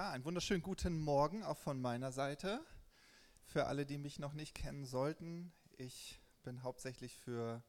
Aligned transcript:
Ja, 0.00 0.12
einen 0.12 0.24
wunderschönen 0.24 0.62
guten 0.62 0.98
Morgen 0.98 1.42
auch 1.42 1.58
von 1.58 1.78
meiner 1.78 2.10
Seite. 2.10 2.64
Für 3.44 3.66
alle, 3.66 3.84
die 3.84 3.98
mich 3.98 4.18
noch 4.18 4.32
nicht 4.32 4.54
kennen 4.54 4.86
sollten, 4.86 5.52
ich 5.76 6.18
bin 6.42 6.62
hauptsächlich 6.62 7.18
für 7.18 7.62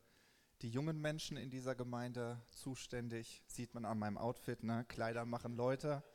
die 0.62 0.70
jungen 0.70 1.02
Menschen 1.02 1.36
in 1.36 1.50
dieser 1.50 1.76
Gemeinde 1.76 2.42
zuständig. 2.50 3.44
Sieht 3.48 3.74
man 3.74 3.84
an 3.84 4.00
meinem 4.00 4.18
Outfit, 4.18 4.64
ne? 4.64 4.86
Kleider 4.88 5.26
machen 5.26 5.58
Leute. 5.58 6.06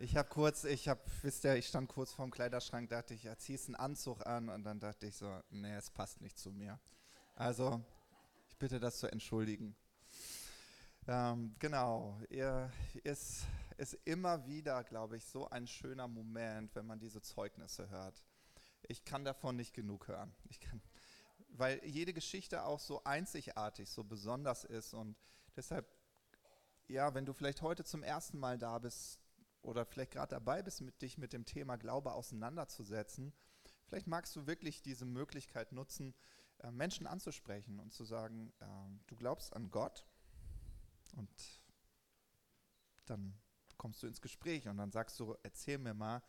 Ich 0.00 0.16
habe 0.16 0.28
kurz, 0.28 0.64
ich 0.64 0.88
habe, 0.88 1.00
wisst 1.22 1.44
ihr, 1.44 1.54
ich 1.54 1.68
stand 1.68 1.88
kurz 1.88 2.12
vorm 2.12 2.32
Kleiderschrank, 2.32 2.90
dachte 2.90 3.14
ich, 3.14 3.22
ja, 3.22 3.38
ziehst 3.38 3.68
einen 3.68 3.76
Anzug 3.76 4.26
an 4.26 4.48
und 4.48 4.64
dann 4.64 4.80
dachte 4.80 5.06
ich 5.06 5.14
so, 5.14 5.40
nee, 5.50 5.76
es 5.76 5.88
passt 5.88 6.20
nicht 6.20 6.36
zu 6.36 6.50
mir. 6.50 6.80
Also, 7.36 7.80
ich 8.48 8.58
bitte 8.58 8.80
das 8.80 8.98
zu 8.98 9.06
entschuldigen. 9.06 9.76
Ähm, 11.06 11.54
genau, 11.60 12.18
er 12.28 12.72
ist, 13.04 13.44
ist 13.76 13.94
immer 14.04 14.46
wieder, 14.46 14.84
glaube 14.84 15.16
ich, 15.16 15.24
so 15.24 15.48
ein 15.48 15.66
schöner 15.66 16.08
Moment, 16.08 16.74
wenn 16.74 16.86
man 16.86 16.98
diese 16.98 17.22
Zeugnisse 17.22 17.88
hört. 17.90 18.24
Ich 18.82 19.04
kann 19.04 19.24
davon 19.24 19.56
nicht 19.56 19.74
genug 19.74 20.08
hören. 20.08 20.34
Ich 20.48 20.60
kann, 20.60 20.82
weil 21.48 21.84
jede 21.84 22.12
Geschichte 22.12 22.64
auch 22.64 22.80
so 22.80 23.02
einzigartig, 23.04 23.88
so 23.90 24.04
besonders 24.04 24.64
ist. 24.64 24.94
Und 24.94 25.16
deshalb, 25.56 25.88
ja, 26.88 27.14
wenn 27.14 27.26
du 27.26 27.32
vielleicht 27.32 27.62
heute 27.62 27.84
zum 27.84 28.02
ersten 28.02 28.38
Mal 28.38 28.58
da 28.58 28.78
bist 28.78 29.20
oder 29.62 29.86
vielleicht 29.86 30.12
gerade 30.12 30.30
dabei 30.30 30.62
bist, 30.62 30.80
mit 30.80 31.00
dich 31.00 31.18
mit 31.18 31.32
dem 31.32 31.44
Thema 31.44 31.76
Glaube 31.76 32.12
auseinanderzusetzen, 32.12 33.32
vielleicht 33.86 34.06
magst 34.06 34.36
du 34.36 34.46
wirklich 34.46 34.82
diese 34.82 35.06
Möglichkeit 35.06 35.72
nutzen, 35.72 36.14
äh, 36.58 36.70
Menschen 36.70 37.06
anzusprechen 37.06 37.80
und 37.80 37.92
zu 37.92 38.04
sagen, 38.04 38.52
äh, 38.60 38.66
du 39.06 39.16
glaubst 39.16 39.54
an 39.54 39.70
Gott 39.70 40.06
und 41.16 41.60
dann 43.06 43.38
kommst 43.78 44.02
du 44.02 44.06
ins 44.06 44.20
Gespräch 44.20 44.68
und 44.68 44.76
dann 44.76 44.90
sagst 44.90 45.18
du, 45.20 45.36
erzähl 45.42 45.78
mir 45.78 45.94
mal, 45.94 46.22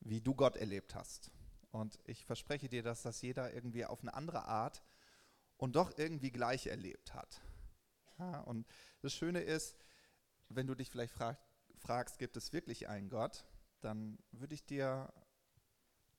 wie 0.00 0.20
du 0.20 0.34
Gott 0.34 0.56
erlebt 0.56 0.94
hast. 0.94 1.30
Und 1.70 1.98
ich 2.04 2.24
verspreche 2.26 2.68
dir, 2.68 2.82
dass 2.82 3.02
das 3.02 3.22
jeder 3.22 3.54
irgendwie 3.54 3.84
auf 3.86 4.02
eine 4.02 4.14
andere 4.14 4.44
Art 4.44 4.82
und 5.56 5.76
doch 5.76 5.96
irgendwie 5.96 6.30
gleich 6.30 6.66
erlebt 6.66 7.14
hat. 7.14 7.40
Ja, 8.18 8.40
und 8.40 8.66
das 9.00 9.14
Schöne 9.14 9.40
ist, 9.40 9.76
wenn 10.48 10.66
du 10.66 10.74
dich 10.74 10.90
vielleicht 10.90 11.14
frag, 11.14 11.38
fragst, 11.76 12.18
gibt 12.18 12.36
es 12.36 12.52
wirklich 12.52 12.88
einen 12.88 13.08
Gott, 13.08 13.44
dann 13.80 14.18
würde 14.32 14.54
ich 14.54 14.64
dir 14.64 15.12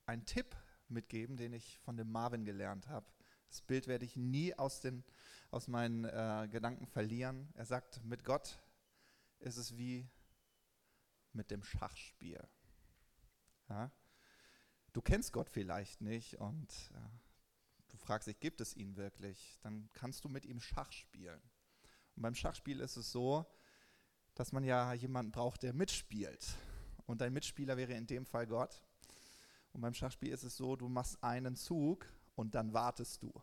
einen 0.06 0.26
Tipp 0.26 0.56
mitgeben, 0.88 1.38
den 1.38 1.54
ich 1.54 1.80
von 1.80 1.98
dem 1.98 2.12
Marvin 2.12 2.46
gelernt 2.46 2.90
habe. 2.90 3.06
Das 3.48 3.62
Bild 3.62 3.88
werde 3.88 4.06
ich 4.06 4.16
nie 4.16 4.54
aus, 4.56 4.82
den, 4.82 5.04
aus 5.52 5.68
meinen 5.68 6.06
äh, 6.06 6.48
Gedanken 6.52 6.88
verlieren. 6.88 7.50
Er 7.54 7.66
sagt, 7.66 8.04
mit 8.04 8.24
Gott 8.24 8.60
ist 9.40 9.58
es 9.58 9.78
wie 9.78 10.10
mit 11.34 11.52
dem 11.52 11.64
Schachspiel. 11.64 12.48
Ja? 13.70 13.92
Du 14.94 15.02
kennst 15.02 15.34
Gott 15.34 15.50
vielleicht 15.50 16.02
nicht 16.02 16.36
und 16.36 16.92
ja, 16.92 17.12
du 17.90 17.98
fragst 17.98 18.28
dich, 18.28 18.40
gibt 18.40 18.62
es 18.62 18.76
ihn 18.76 18.96
wirklich? 18.96 19.60
Dann 19.62 19.90
kannst 19.94 20.24
du 20.24 20.30
mit 20.30 20.46
ihm 20.46 20.60
Schach 20.60 20.92
spielen. 20.92 21.42
Und 22.16 22.22
beim 22.22 22.36
Schachspiel 22.36 22.80
ist 22.80 22.98
es 22.98 23.12
so, 23.12 23.46
dass 24.36 24.52
man 24.52 24.64
ja 24.64 24.94
jemanden 24.94 25.32
braucht, 25.32 25.64
der 25.64 25.74
mitspielt. 25.74 26.56
Und 27.06 27.22
dein 27.22 27.34
Mitspieler 27.34 27.78
wäre 27.78 27.94
in 27.94 28.08
dem 28.08 28.26
Fall 28.26 28.48
Gott. 28.48 28.84
Und 29.74 29.82
beim 29.82 29.94
Schachspiel 29.94 30.32
ist 30.32 30.44
es 30.44 30.56
so, 30.56 30.76
du 30.76 30.88
machst 30.88 31.24
einen 31.24 31.56
Zug 31.56 32.06
und 32.36 32.56
dann 32.56 32.74
wartest 32.74 33.24
du. 33.24 33.34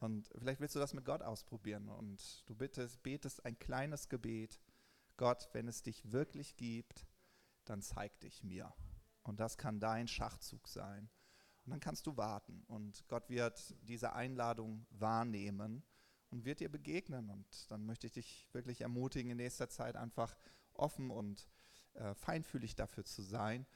Und 0.00 0.28
vielleicht 0.38 0.60
willst 0.60 0.74
du 0.76 0.78
das 0.78 0.94
mit 0.94 1.04
Gott 1.04 1.22
ausprobieren 1.22 1.88
und 1.88 2.44
du 2.46 2.54
bittest, 2.54 3.02
betest 3.02 3.44
ein 3.44 3.58
kleines 3.58 4.08
Gebet. 4.08 4.60
Gott, 5.18 5.50
wenn 5.52 5.68
es 5.68 5.82
dich 5.82 6.10
wirklich 6.10 6.56
gibt, 6.56 7.06
dann 7.66 7.82
zeig 7.82 8.18
dich 8.20 8.42
mir. 8.42 8.72
Und 9.22 9.40
das 9.40 9.58
kann 9.58 9.78
dein 9.80 10.08
Schachzug 10.08 10.66
sein. 10.66 11.10
Und 11.64 11.72
dann 11.72 11.80
kannst 11.80 12.06
du 12.06 12.16
warten 12.16 12.64
und 12.66 13.06
Gott 13.08 13.28
wird 13.28 13.74
diese 13.82 14.14
Einladung 14.14 14.86
wahrnehmen 14.88 15.82
und 16.30 16.46
wird 16.46 16.60
dir 16.60 16.70
begegnen. 16.70 17.28
Und 17.28 17.70
dann 17.70 17.84
möchte 17.84 18.06
ich 18.06 18.14
dich 18.14 18.48
wirklich 18.52 18.80
ermutigen, 18.80 19.30
in 19.30 19.36
nächster 19.36 19.68
Zeit 19.68 19.96
einfach 19.96 20.34
offen 20.72 21.10
und 21.10 21.46
äh, 21.92 22.14
feinfühlig 22.14 22.74
dafür 22.74 23.04
zu 23.04 23.20
sein 23.20 23.66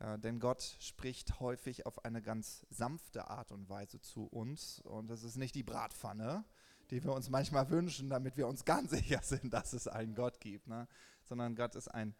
äh, 0.00 0.18
denn 0.18 0.40
Gott 0.40 0.62
spricht 0.80 1.38
häufig 1.40 1.86
auf 1.86 2.04
eine 2.04 2.20
ganz 2.20 2.66
sanfte 2.70 3.28
Art 3.28 3.52
und 3.52 3.68
Weise 3.68 4.00
zu 4.00 4.24
uns. 4.24 4.80
Und 4.80 5.08
das 5.08 5.22
ist 5.22 5.36
nicht 5.36 5.54
die 5.54 5.62
Bratpfanne, 5.62 6.44
die 6.90 7.02
wir 7.04 7.12
uns 7.12 7.30
manchmal 7.30 7.70
wünschen, 7.70 8.08
damit 8.08 8.36
wir 8.36 8.46
uns 8.46 8.64
ganz 8.64 8.90
sicher 8.98 9.20
sind, 9.22 9.52
dass 9.52 9.72
es 9.72 9.88
einen 9.88 10.14
Gott 10.14 10.40
gibt. 10.40 10.66
Ne? 10.66 10.88
Sondern 11.22 11.54
Gott 11.54 11.74
ist 11.74 11.88
ein, 11.88 12.14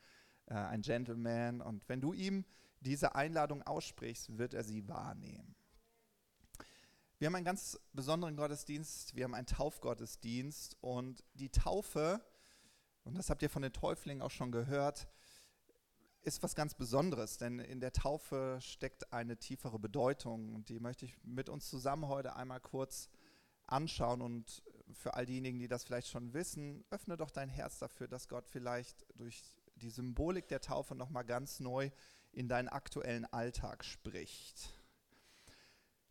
äh, 0.47 0.54
ein 0.54 0.82
Gentleman. 0.82 1.60
Und 1.60 1.88
wenn 1.88 2.00
du 2.00 2.12
ihm 2.12 2.44
diese 2.80 3.14
Einladung 3.14 3.62
aussprichst, 3.62 4.38
wird 4.38 4.54
er 4.54 4.64
sie 4.64 4.88
wahrnehmen. 4.88 5.54
Wir 7.19 7.26
haben 7.26 7.34
einen 7.34 7.44
ganz 7.44 7.78
besonderen 7.92 8.36
Gottesdienst. 8.36 9.14
Wir 9.14 9.25
haben 9.25 9.34
einen 9.34 9.47
Taufgottesdienst. 9.47 10.76
Und 10.80 11.22
die 11.34 11.50
Taufe, 11.50 12.25
und 13.04 13.19
das 13.19 13.28
habt 13.28 13.42
ihr 13.42 13.50
von 13.50 13.62
den 13.62 13.72
Täuflingen 13.72 14.22
auch 14.22 14.30
schon 14.30 14.53
gehört, 14.53 15.09
ist 16.22 16.42
was 16.42 16.54
ganz 16.54 16.75
Besonderes, 16.75 17.38
denn 17.38 17.59
in 17.59 17.80
der 17.80 17.92
Taufe 17.92 18.59
steckt 18.60 19.12
eine 19.12 19.38
tiefere 19.38 19.78
Bedeutung 19.78 20.54
und 20.54 20.69
die 20.69 20.78
möchte 20.78 21.06
ich 21.06 21.16
mit 21.22 21.48
uns 21.48 21.69
zusammen 21.69 22.09
heute 22.09 22.36
einmal 22.36 22.60
kurz 22.60 23.09
anschauen 23.70 24.22
und 24.22 24.62
für 24.92 25.14
all 25.14 25.26
diejenigen, 25.26 25.58
die 25.58 25.69
das 25.69 25.84
vielleicht 25.84 26.08
schon 26.08 26.32
wissen, 26.34 26.84
öffne 26.91 27.16
doch 27.16 27.31
dein 27.31 27.48
Herz 27.48 27.78
dafür, 27.78 28.08
dass 28.08 28.28
Gott 28.28 28.47
vielleicht 28.48 29.06
durch 29.14 29.42
die 29.76 29.91
Symbolik 29.91 30.48
der 30.48 30.60
Taufe 30.60 30.94
nochmal 30.94 31.25
ganz 31.25 31.60
neu 31.60 31.91
in 32.32 32.48
deinen 32.48 32.69
aktuellen 32.69 33.25
Alltag 33.32 33.84
spricht. 33.84 34.75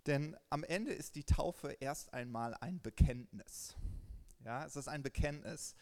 Denn 0.05 0.35
am 0.49 0.63
Ende 0.63 0.93
ist 0.93 1.15
die 1.15 1.23
Taufe 1.23 1.71
erst 1.79 2.13
einmal 2.13 2.55
ein 2.55 2.81
Bekenntnis. 2.81 3.75
Ja, 4.43 4.65
es 4.65 4.75
ist 4.75 4.87
ein 4.87 5.03
Bekenntnis. 5.03 5.75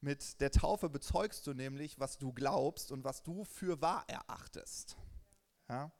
Mit 0.00 0.40
der 0.40 0.50
Taufe 0.50 0.88
bezeugst 0.88 1.46
du 1.46 1.54
nämlich, 1.54 1.98
was 1.98 2.18
du 2.18 2.32
glaubst 2.32 2.92
und 2.92 3.04
was 3.04 3.22
du 3.22 3.44
für 3.44 3.80
wahr 3.80 4.04
erachtest. 4.06 4.96
Ja? 5.68 5.92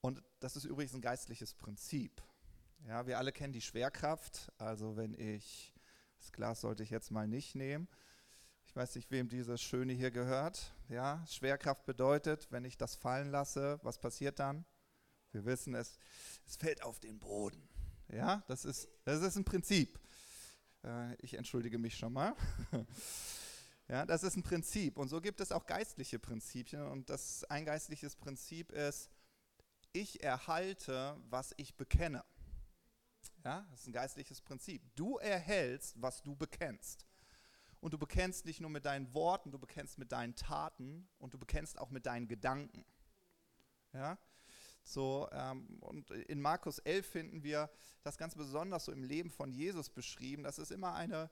Und 0.00 0.22
das 0.40 0.56
ist 0.56 0.64
übrigens 0.64 0.94
ein 0.94 1.00
geistliches 1.00 1.54
Prinzip. 1.54 2.22
Ja, 2.86 3.06
wir 3.06 3.18
alle 3.18 3.32
kennen 3.32 3.52
die 3.52 3.60
Schwerkraft. 3.60 4.50
Also 4.58 4.96
wenn 4.96 5.14
ich, 5.14 5.74
das 6.18 6.32
Glas 6.32 6.60
sollte 6.60 6.82
ich 6.82 6.90
jetzt 6.90 7.10
mal 7.10 7.28
nicht 7.28 7.54
nehmen. 7.54 7.88
Ich 8.66 8.76
weiß 8.76 8.94
nicht, 8.94 9.10
wem 9.10 9.28
dieses 9.28 9.60
Schöne 9.60 9.92
hier 9.92 10.10
gehört. 10.10 10.72
Ja, 10.88 11.24
Schwerkraft 11.26 11.86
bedeutet, 11.86 12.48
wenn 12.50 12.64
ich 12.64 12.76
das 12.76 12.94
fallen 12.94 13.30
lasse, 13.30 13.80
was 13.82 13.98
passiert 13.98 14.38
dann? 14.38 14.64
Wir 15.32 15.44
wissen 15.44 15.74
es, 15.74 15.98
es 16.46 16.56
fällt 16.56 16.82
auf 16.82 17.00
den 17.00 17.18
Boden. 17.18 17.68
Ja, 18.08 18.42
das 18.48 18.64
ist, 18.64 18.88
das 19.04 19.22
ist 19.22 19.36
ein 19.36 19.44
Prinzip. 19.44 19.98
Äh, 20.84 21.14
ich 21.16 21.34
entschuldige 21.34 21.78
mich 21.78 21.96
schon 21.96 22.12
mal. 22.12 22.34
Ja, 23.88 24.06
das 24.06 24.22
ist 24.22 24.36
ein 24.36 24.44
Prinzip. 24.44 24.96
Und 24.98 25.08
so 25.08 25.20
gibt 25.20 25.40
es 25.40 25.50
auch 25.50 25.66
geistliche 25.66 26.20
Prinzipien. 26.20 26.86
Und 26.86 27.10
das 27.10 27.42
ein 27.50 27.64
geistliches 27.64 28.14
Prinzip 28.14 28.70
ist, 28.70 29.10
ich 29.92 30.22
erhalte, 30.22 31.16
was 31.28 31.52
ich 31.56 31.74
bekenne. 31.74 32.24
Ja, 33.44 33.66
das 33.70 33.80
ist 33.80 33.86
ein 33.86 33.92
geistliches 33.92 34.40
Prinzip. 34.40 34.82
Du 34.96 35.16
erhältst, 35.16 36.00
was 36.00 36.22
du 36.22 36.36
bekennst. 36.36 37.06
Und 37.80 37.94
du 37.94 37.98
bekennst 37.98 38.44
nicht 38.44 38.60
nur 38.60 38.70
mit 38.70 38.84
deinen 38.84 39.12
Worten, 39.14 39.50
du 39.50 39.58
bekennst 39.58 39.98
mit 39.98 40.12
deinen 40.12 40.36
Taten 40.36 41.08
und 41.18 41.32
du 41.32 41.38
bekennst 41.38 41.78
auch 41.78 41.90
mit 41.90 42.04
deinen 42.04 42.28
Gedanken. 42.28 42.84
Ja? 43.94 44.18
So, 44.82 45.28
ähm, 45.32 45.78
und 45.80 46.10
in 46.10 46.40
Markus 46.40 46.78
11 46.80 47.06
finden 47.06 47.42
wir 47.42 47.70
das 48.02 48.18
ganz 48.18 48.34
besonders 48.34 48.84
so 48.84 48.92
im 48.92 49.02
Leben 49.02 49.30
von 49.30 49.50
Jesus 49.50 49.88
beschrieben. 49.88 50.42
Das 50.42 50.58
ist 50.58 50.70
immer 50.70 50.94
eine 50.94 51.30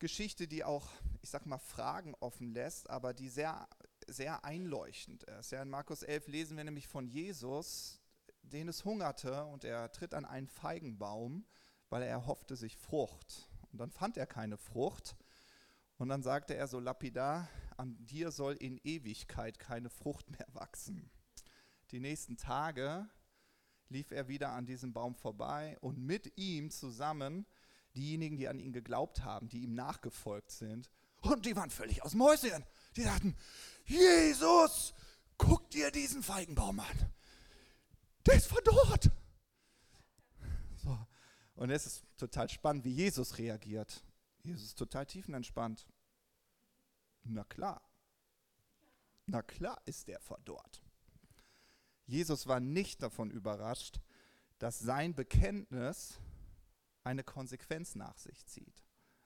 Geschichte, 0.00 0.48
die 0.48 0.64
auch, 0.64 0.88
ich 1.20 1.30
sag 1.30 1.46
mal, 1.46 1.58
Fragen 1.58 2.16
offen 2.18 2.52
lässt, 2.52 2.90
aber 2.90 3.14
die 3.14 3.28
sehr, 3.28 3.68
sehr 4.08 4.44
einleuchtend 4.44 5.22
ist. 5.24 5.52
Ja, 5.52 5.62
in 5.62 5.70
Markus 5.70 6.02
11 6.02 6.26
lesen 6.26 6.56
wir 6.56 6.64
nämlich 6.64 6.88
von 6.88 7.06
Jesus, 7.06 8.01
den 8.42 8.68
es 8.68 8.84
hungerte 8.84 9.44
und 9.46 9.64
er 9.64 9.90
tritt 9.92 10.14
an 10.14 10.24
einen 10.24 10.48
Feigenbaum, 10.48 11.46
weil 11.88 12.02
er 12.02 12.08
erhoffte 12.08 12.56
sich 12.56 12.76
Frucht. 12.76 13.50
Und 13.70 13.78
dann 13.78 13.90
fand 13.90 14.16
er 14.16 14.26
keine 14.26 14.58
Frucht. 14.58 15.16
Und 15.98 16.08
dann 16.08 16.22
sagte 16.22 16.54
er 16.54 16.66
so 16.66 16.80
lapidar, 16.80 17.48
an 17.76 17.96
dir 18.04 18.30
soll 18.30 18.54
in 18.54 18.78
Ewigkeit 18.78 19.58
keine 19.58 19.88
Frucht 19.88 20.30
mehr 20.30 20.46
wachsen 20.52 21.10
die 21.92 22.00
nächsten 22.00 22.36
Tage 22.36 23.08
lief 23.88 24.10
er 24.10 24.26
wieder 24.26 24.50
an 24.52 24.64
diesem 24.64 24.94
Baum 24.94 25.14
vorbei 25.14 25.76
und 25.82 25.98
mit 25.98 26.38
ihm 26.38 26.70
zusammen 26.70 27.46
diejenigen, 27.94 28.38
die 28.38 28.48
an 28.48 28.58
ihn 28.58 28.72
geglaubt 28.72 29.22
haben, 29.22 29.50
die 29.50 29.62
ihm 29.62 29.74
nachgefolgt 29.74 30.50
sind. 30.50 30.90
Und 31.20 31.44
die 31.44 31.54
waren 31.54 31.68
völlig 31.68 32.02
aus 32.02 32.12
dem 32.12 32.22
Häuschen. 32.22 32.64
Die 32.96 33.02
sagten, 33.02 33.36
Jesus, 33.84 34.94
guck 35.36 35.70
dir 35.70 35.90
diesen 35.90 36.22
Feigenbaum 36.22 36.80
an. 36.80 37.12
Der 38.26 38.34
ist 38.34 38.46
verdorrt. 38.46 39.10
So. 40.76 41.06
Und 41.54 41.70
es 41.70 41.86
ist 41.86 42.04
total 42.16 42.48
spannend, 42.48 42.84
wie 42.84 42.92
Jesus 42.92 43.38
reagiert. 43.38 44.04
Jesus 44.42 44.64
ist 44.68 44.78
total 44.78 45.06
tiefenentspannt. 45.06 45.86
Na 47.24 47.44
klar. 47.44 47.82
Na 49.26 49.42
klar 49.42 49.80
ist 49.84 50.08
der 50.08 50.20
verdorrt. 50.20 50.82
Jesus 52.06 52.46
war 52.46 52.60
nicht 52.60 53.02
davon 53.02 53.30
überrascht, 53.30 54.00
dass 54.58 54.78
sein 54.78 55.14
Bekenntnis 55.14 56.18
eine 57.04 57.24
Konsequenz 57.24 57.94
nach 57.94 58.16
sich 58.18 58.46
zieht. 58.46 58.84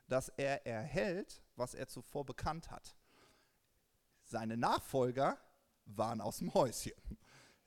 Dass 0.08 0.28
er 0.28 0.66
erhält, 0.66 1.42
was 1.56 1.74
er 1.74 1.88
zuvor 1.88 2.24
bekannt 2.24 2.70
hat. 2.70 2.96
Seine 4.24 4.56
Nachfolger 4.56 5.38
waren 5.84 6.20
aus 6.20 6.38
dem 6.38 6.52
Häuschen. 6.54 6.92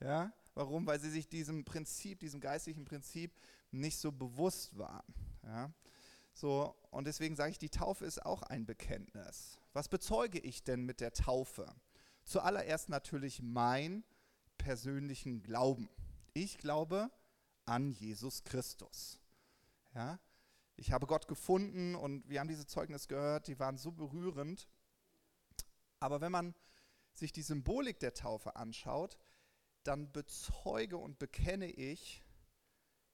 Ja? 0.00 0.32
Warum? 0.54 0.86
Weil 0.86 1.00
sie 1.00 1.10
sich 1.10 1.28
diesem 1.28 1.64
Prinzip, 1.64 2.20
diesem 2.20 2.40
geistlichen 2.40 2.84
Prinzip 2.84 3.32
nicht 3.70 3.98
so 3.98 4.12
bewusst 4.12 4.76
waren. 4.76 5.14
Ja? 5.44 5.72
So, 6.32 6.74
und 6.90 7.06
deswegen 7.06 7.36
sage 7.36 7.52
ich, 7.52 7.58
die 7.58 7.70
Taufe 7.70 8.04
ist 8.04 8.24
auch 8.24 8.42
ein 8.42 8.66
Bekenntnis. 8.66 9.58
Was 9.72 9.88
bezeuge 9.88 10.38
ich 10.38 10.64
denn 10.64 10.84
mit 10.84 11.00
der 11.00 11.12
Taufe? 11.12 11.72
Zuallererst 12.24 12.88
natürlich 12.88 13.42
mein 13.42 14.04
persönlichen 14.58 15.42
Glauben. 15.42 15.88
Ich 16.34 16.58
glaube 16.58 17.10
an 17.64 17.90
Jesus 17.90 18.44
Christus. 18.44 19.20
Ja? 19.94 20.18
Ich 20.76 20.92
habe 20.92 21.06
Gott 21.06 21.28
gefunden 21.28 21.94
und 21.94 22.28
wir 22.28 22.40
haben 22.40 22.48
diese 22.48 22.66
Zeugnis 22.66 23.08
gehört, 23.08 23.46
die 23.46 23.58
waren 23.58 23.76
so 23.76 23.92
berührend. 23.92 24.68
Aber 25.98 26.20
wenn 26.20 26.32
man 26.32 26.54
sich 27.12 27.32
die 27.32 27.42
Symbolik 27.42 28.00
der 28.00 28.14
Taufe 28.14 28.56
anschaut, 28.56 29.18
dann 29.84 30.12
bezeuge 30.12 30.96
und 30.96 31.18
bekenne 31.18 31.66
ich, 31.66 32.24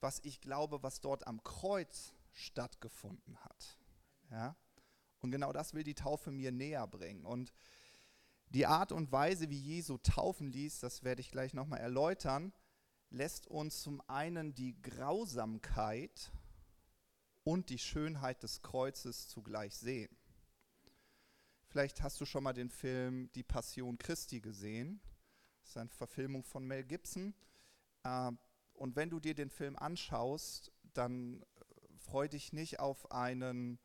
was 0.00 0.20
ich 0.24 0.40
glaube, 0.40 0.82
was 0.82 1.00
dort 1.00 1.26
am 1.26 1.42
Kreuz 1.42 2.12
stattgefunden 2.32 3.36
hat. 3.38 3.78
Ja? 4.30 4.56
Und 5.20 5.30
genau 5.30 5.52
das 5.52 5.74
will 5.74 5.82
die 5.82 5.94
Taufe 5.94 6.30
mir 6.30 6.52
näher 6.52 6.86
bringen. 6.86 7.24
Und 7.24 7.52
die 8.50 8.66
Art 8.66 8.92
und 8.92 9.10
Weise, 9.10 9.50
wie 9.50 9.58
Jesu 9.58 9.98
taufen 9.98 10.48
ließ, 10.52 10.80
das 10.80 11.02
werde 11.02 11.20
ich 11.20 11.30
gleich 11.30 11.54
nochmal 11.54 11.80
erläutern, 11.80 12.52
lässt 13.10 13.46
uns 13.46 13.82
zum 13.82 14.00
einen 14.08 14.54
die 14.54 14.80
Grausamkeit 14.82 16.32
und 17.44 17.70
die 17.70 17.78
Schönheit 17.78 18.42
des 18.42 18.62
Kreuzes 18.62 19.28
zugleich 19.28 19.74
sehen. 19.76 20.16
Vielleicht 21.68 22.02
hast 22.02 22.20
du 22.20 22.24
schon 22.24 22.44
mal 22.44 22.52
den 22.52 22.70
Film 22.70 23.30
Die 23.34 23.42
Passion 23.42 23.98
Christi 23.98 24.40
gesehen. 24.40 25.00
Das 25.66 25.72
ist 25.72 25.78
eine 25.78 25.90
Verfilmung 25.90 26.44
von 26.44 26.64
Mel 26.64 26.84
Gibson. 26.84 27.34
Äh, 28.04 28.30
und 28.74 28.94
wenn 28.94 29.10
du 29.10 29.18
dir 29.18 29.34
den 29.34 29.50
Film 29.50 29.74
anschaust, 29.74 30.70
dann 30.94 31.44
freu 31.96 32.28
dich 32.28 32.52
nicht 32.52 32.78
auf 32.78 33.10
einen 33.10 33.80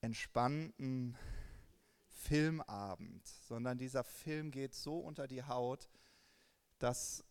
entspannten 0.00 1.16
Filmabend, 2.08 3.24
sondern 3.24 3.78
dieser 3.78 4.02
Film 4.02 4.50
geht 4.50 4.74
so 4.74 4.98
unter 4.98 5.28
die 5.28 5.44
Haut, 5.44 5.88
dass 6.78 7.24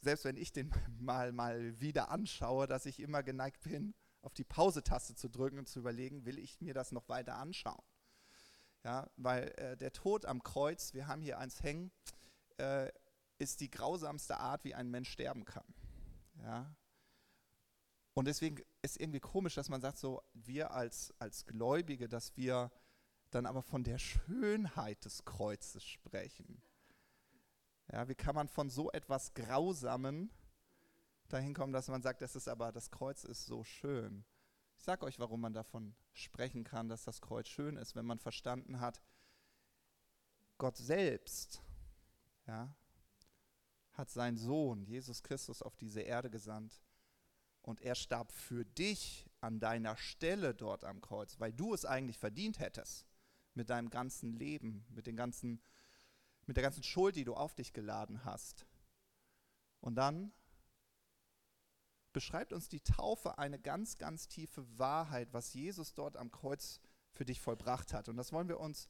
selbst 0.00 0.24
wenn 0.24 0.36
ich 0.36 0.52
den 0.52 0.72
mal, 0.98 1.30
mal 1.30 1.80
wieder 1.80 2.10
anschaue, 2.10 2.66
dass 2.66 2.84
ich 2.84 2.98
immer 2.98 3.22
geneigt 3.22 3.60
bin, 3.62 3.94
auf 4.22 4.34
die 4.34 4.44
Pause-Taste 4.44 5.14
zu 5.14 5.28
drücken 5.30 5.58
und 5.58 5.68
zu 5.68 5.78
überlegen, 5.78 6.24
will 6.24 6.40
ich 6.40 6.60
mir 6.60 6.74
das 6.74 6.90
noch 6.90 7.08
weiter 7.08 7.36
anschauen? 7.36 7.84
Ja, 8.82 9.08
weil 9.16 9.52
äh, 9.56 9.76
der 9.76 9.92
Tod 9.92 10.24
am 10.24 10.42
Kreuz, 10.42 10.94
wir 10.94 11.06
haben 11.06 11.22
hier 11.22 11.38
eins 11.38 11.62
hängen, 11.62 11.92
äh, 12.58 12.90
ist 13.38 13.60
die 13.60 13.70
grausamste 13.70 14.38
Art, 14.38 14.64
wie 14.64 14.74
ein 14.74 14.90
Mensch 14.90 15.10
sterben 15.10 15.44
kann. 15.44 15.74
Ja? 16.42 16.74
Und 18.14 18.26
deswegen 18.26 18.62
ist 18.82 19.00
irgendwie 19.00 19.20
komisch, 19.20 19.54
dass 19.54 19.68
man 19.68 19.80
sagt, 19.80 19.98
so 19.98 20.22
wir 20.34 20.72
als, 20.72 21.14
als 21.18 21.46
Gläubige, 21.46 22.08
dass 22.08 22.36
wir 22.36 22.70
dann 23.30 23.46
aber 23.46 23.62
von 23.62 23.84
der 23.84 23.98
Schönheit 23.98 25.04
des 25.04 25.24
Kreuzes 25.24 25.84
sprechen. 25.84 26.62
Ja, 27.92 28.08
wie 28.08 28.14
kann 28.14 28.34
man 28.34 28.48
von 28.48 28.70
so 28.70 28.90
etwas 28.90 29.34
Grausamen 29.34 30.30
dahin 31.28 31.54
kommen, 31.54 31.72
dass 31.72 31.88
man 31.88 32.02
sagt, 32.02 32.22
das 32.22 32.36
ist 32.36 32.48
aber, 32.48 32.72
das 32.72 32.90
Kreuz 32.90 33.24
ist 33.24 33.46
so 33.46 33.64
schön. 33.64 34.24
Ich 34.76 34.84
sage 34.84 35.04
euch, 35.04 35.18
warum 35.18 35.40
man 35.40 35.52
davon 35.52 35.94
sprechen 36.12 36.64
kann, 36.64 36.88
dass 36.88 37.04
das 37.04 37.20
Kreuz 37.20 37.48
schön 37.48 37.76
ist, 37.76 37.94
wenn 37.94 38.06
man 38.06 38.18
verstanden 38.18 38.80
hat, 38.80 39.00
Gott 40.56 40.76
selbst 40.76 41.62
ja, 42.48 42.74
hat 43.92 44.10
seinen 44.10 44.36
Sohn, 44.36 44.82
Jesus 44.84 45.22
Christus, 45.22 45.62
auf 45.62 45.76
diese 45.76 46.00
Erde 46.00 46.30
gesandt. 46.30 46.80
Und 47.62 47.80
er 47.82 47.94
starb 47.94 48.32
für 48.32 48.64
dich 48.64 49.28
an 49.40 49.60
deiner 49.60 49.96
Stelle 49.96 50.54
dort 50.54 50.84
am 50.84 51.00
Kreuz, 51.00 51.38
weil 51.38 51.52
du 51.52 51.74
es 51.74 51.84
eigentlich 51.84 52.18
verdient 52.18 52.58
hättest 52.58 53.06
mit 53.54 53.70
deinem 53.70 53.90
ganzen 53.90 54.32
Leben, 54.32 54.86
mit, 54.88 55.06
den 55.06 55.16
ganzen, 55.16 55.60
mit 56.46 56.56
der 56.56 56.62
ganzen 56.62 56.82
Schuld, 56.82 57.16
die 57.16 57.24
du 57.24 57.34
auf 57.34 57.54
dich 57.54 57.72
geladen 57.72 58.24
hast. 58.24 58.66
Und 59.80 59.96
dann 59.96 60.32
beschreibt 62.12 62.52
uns 62.52 62.68
die 62.68 62.80
Taufe 62.80 63.38
eine 63.38 63.58
ganz, 63.58 63.98
ganz 63.98 64.28
tiefe 64.28 64.66
Wahrheit, 64.78 65.32
was 65.32 65.52
Jesus 65.52 65.92
dort 65.92 66.16
am 66.16 66.30
Kreuz 66.30 66.80
für 67.10 67.24
dich 67.24 67.40
vollbracht 67.40 67.92
hat. 67.92 68.08
Und 68.08 68.16
das 68.16 68.32
wollen 68.32 68.48
wir 68.48 68.60
uns 68.60 68.88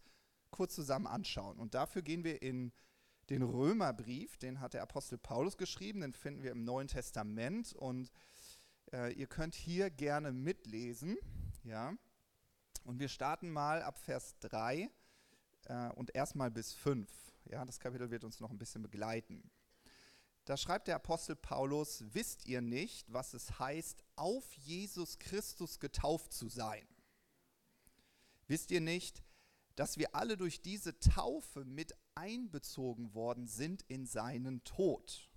kurz 0.50 0.74
zusammen 0.74 1.06
anschauen. 1.06 1.58
Und 1.58 1.74
dafür 1.74 2.02
gehen 2.02 2.24
wir 2.24 2.42
in 2.42 2.72
den 3.30 3.42
Römerbrief, 3.42 4.36
den 4.38 4.60
hat 4.60 4.74
der 4.74 4.82
Apostel 4.82 5.18
Paulus 5.18 5.56
geschrieben, 5.56 6.00
den 6.00 6.14
finden 6.14 6.42
wir 6.42 6.52
im 6.52 6.64
Neuen 6.64 6.88
Testament. 6.88 7.74
Und 7.74 8.10
äh, 8.92 9.12
ihr 9.12 9.26
könnt 9.26 9.54
hier 9.54 9.90
gerne 9.90 10.32
mitlesen. 10.32 11.18
Ja. 11.64 11.94
Und 12.84 12.98
wir 12.98 13.08
starten 13.08 13.50
mal 13.50 13.82
ab 13.82 13.98
Vers 13.98 14.38
3 14.40 14.90
äh, 15.66 15.88
und 15.90 16.14
erstmal 16.14 16.50
bis 16.50 16.72
5. 16.72 17.10
Ja, 17.44 17.64
das 17.64 17.80
Kapitel 17.80 18.10
wird 18.10 18.24
uns 18.24 18.40
noch 18.40 18.50
ein 18.50 18.58
bisschen 18.58 18.82
begleiten. 18.82 19.50
Da 20.44 20.56
schreibt 20.56 20.88
der 20.88 20.96
Apostel 20.96 21.36
Paulus, 21.36 22.04
wisst 22.14 22.46
ihr 22.46 22.62
nicht, 22.62 23.12
was 23.12 23.34
es 23.34 23.58
heißt, 23.58 24.02
auf 24.16 24.50
Jesus 24.54 25.18
Christus 25.18 25.78
getauft 25.78 26.32
zu 26.32 26.48
sein? 26.48 26.88
Wisst 28.46 28.70
ihr 28.70 28.80
nicht, 28.80 29.22
dass 29.78 29.96
wir 29.96 30.16
alle 30.16 30.36
durch 30.36 30.60
diese 30.60 30.98
Taufe 30.98 31.64
mit 31.64 31.94
einbezogen 32.16 33.14
worden 33.14 33.46
sind 33.46 33.82
in 33.82 34.06
seinen 34.06 34.64
Tod? 34.64 35.30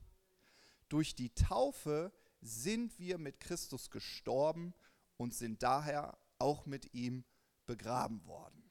Durch 0.90 1.14
die 1.14 1.32
Taufe 1.36 2.12
sind 2.42 2.98
wir 2.98 3.20
mit 3.20 3.40
Christus 3.40 3.92
gestorben 3.92 4.74
und 5.18 5.36
sind 5.36 5.62
daher 5.62 6.18
auch 6.40 6.66
mit 6.66 6.92
ihm 6.96 7.24
begraben 7.68 8.26
worden. 8.26 8.68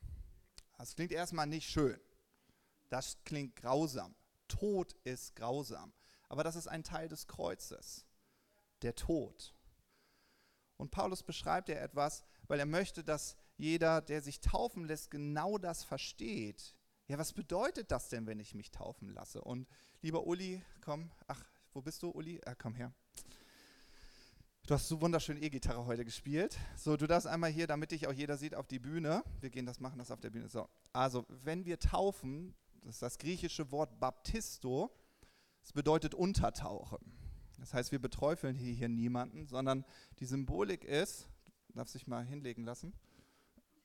Das 0.77 0.97
klingt 0.97 1.13
erstmal 1.13 1.47
nicht 1.47 1.71
schön. 1.71 2.01
Das 2.89 3.23
klingt 3.23 3.55
grausam. 3.55 4.17
Tod 4.49 4.97
ist 5.05 5.37
grausam. 5.37 5.93
Aber 6.29 6.43
das 6.43 6.57
ist 6.57 6.67
ein 6.67 6.83
Teil 6.83 7.09
des 7.09 7.29
Kreuzes. 7.29 8.05
Der 8.83 8.97
Tod. 8.97 9.55
Und 10.79 10.91
Paulus 10.91 11.23
beschreibt 11.23 11.69
ja 11.69 11.77
etwas, 11.77 12.25
weil 12.49 12.59
er 12.59 12.67
möchte, 12.67 13.05
dass 13.05 13.37
jeder, 13.61 14.01
der 14.01 14.23
sich 14.23 14.41
taufen 14.41 14.85
lässt, 14.85 15.11
genau 15.11 15.59
das 15.59 15.85
versteht. 15.85 16.75
Ja, 17.09 17.19
was 17.19 17.33
bedeutet 17.33 17.91
das 17.91 18.09
denn, 18.09 18.27
wenn 18.27 18.41
ich 18.41 18.55
mich 18.55 18.71
taufen 18.71 19.11
lasse? 19.11 19.43
Und 19.43 19.69
lieber 20.01 20.27
Uli, 20.27 20.63
komm, 20.81 21.11
ach, 21.27 21.45
wo 21.73 21.83
bist 21.83 22.03
du, 22.03 22.11
Uli? 22.11 22.41
Ah, 22.47 22.55
komm 22.55 22.75
her. 22.75 22.93
Du 24.67 24.75
hast 24.75 24.89
so 24.89 25.01
wunderschön 25.01 25.43
E-Gitarre 25.43 25.85
heute 25.85 26.05
gespielt. 26.05 26.57
So, 26.77 26.97
du 26.97 27.07
darfst 27.07 27.27
einmal 27.27 27.51
hier, 27.51 27.67
damit 27.67 27.91
dich 27.91 28.07
auch 28.07 28.13
jeder 28.13 28.39
sieht, 28.39 28.55
auf 28.55 28.67
die 28.67 28.79
Bühne. 28.79 29.25
Wir 29.41 29.51
gehen 29.51 29.67
das 29.67 29.81
machen, 29.81 29.99
das 29.99 30.11
auf 30.11 30.21
der 30.21 30.31
Bühne. 30.31 30.49
So, 30.49 30.69
also 30.93 31.27
wenn 31.29 31.67
wir 31.67 31.79
taufen, 31.79 32.55
das 32.83 32.95
ist 32.95 33.03
das 33.03 33.19
griechische 33.19 33.71
Wort 33.73 34.01
Baptisto, 34.01 34.91
das 35.63 35.73
bedeutet 35.73 36.15
untertauchen. 36.15 37.01
Das 37.59 37.75
heißt, 37.75 37.93
wir 37.93 38.01
beträufeln 38.01 38.55
hier, 38.55 38.73
hier 38.73 38.89
niemanden, 38.89 39.47
sondern 39.47 39.85
die 40.19 40.25
Symbolik 40.25 40.85
ist, 40.85 41.29
darfst 41.75 41.95
dich 41.95 42.07
mal 42.07 42.25
hinlegen 42.25 42.65
lassen. 42.65 42.95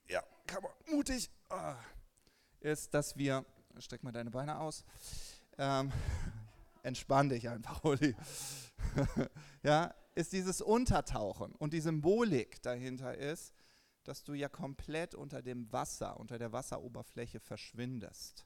Ja, 0.07 0.23
kann 0.45 0.63
man, 0.63 0.71
mutig. 0.95 1.29
Oh, 1.49 1.73
ist, 2.59 2.93
dass 2.93 3.17
wir, 3.17 3.45
streck 3.79 4.03
mal 4.03 4.11
deine 4.11 4.31
Beine 4.31 4.59
aus. 4.59 4.83
Ähm, 5.57 5.91
entspann 6.83 7.29
dich 7.29 7.49
einfach, 7.49 7.83
Uli. 7.83 8.15
ja, 9.63 9.93
ist 10.13 10.33
dieses 10.33 10.61
Untertauchen. 10.61 11.53
Und 11.55 11.73
die 11.73 11.81
Symbolik 11.81 12.61
dahinter 12.61 13.17
ist, 13.17 13.53
dass 14.03 14.23
du 14.23 14.33
ja 14.33 14.49
komplett 14.49 15.15
unter 15.15 15.41
dem 15.41 15.71
Wasser, 15.71 16.19
unter 16.19 16.37
der 16.37 16.51
Wasseroberfläche 16.51 17.39
verschwindest. 17.39 18.45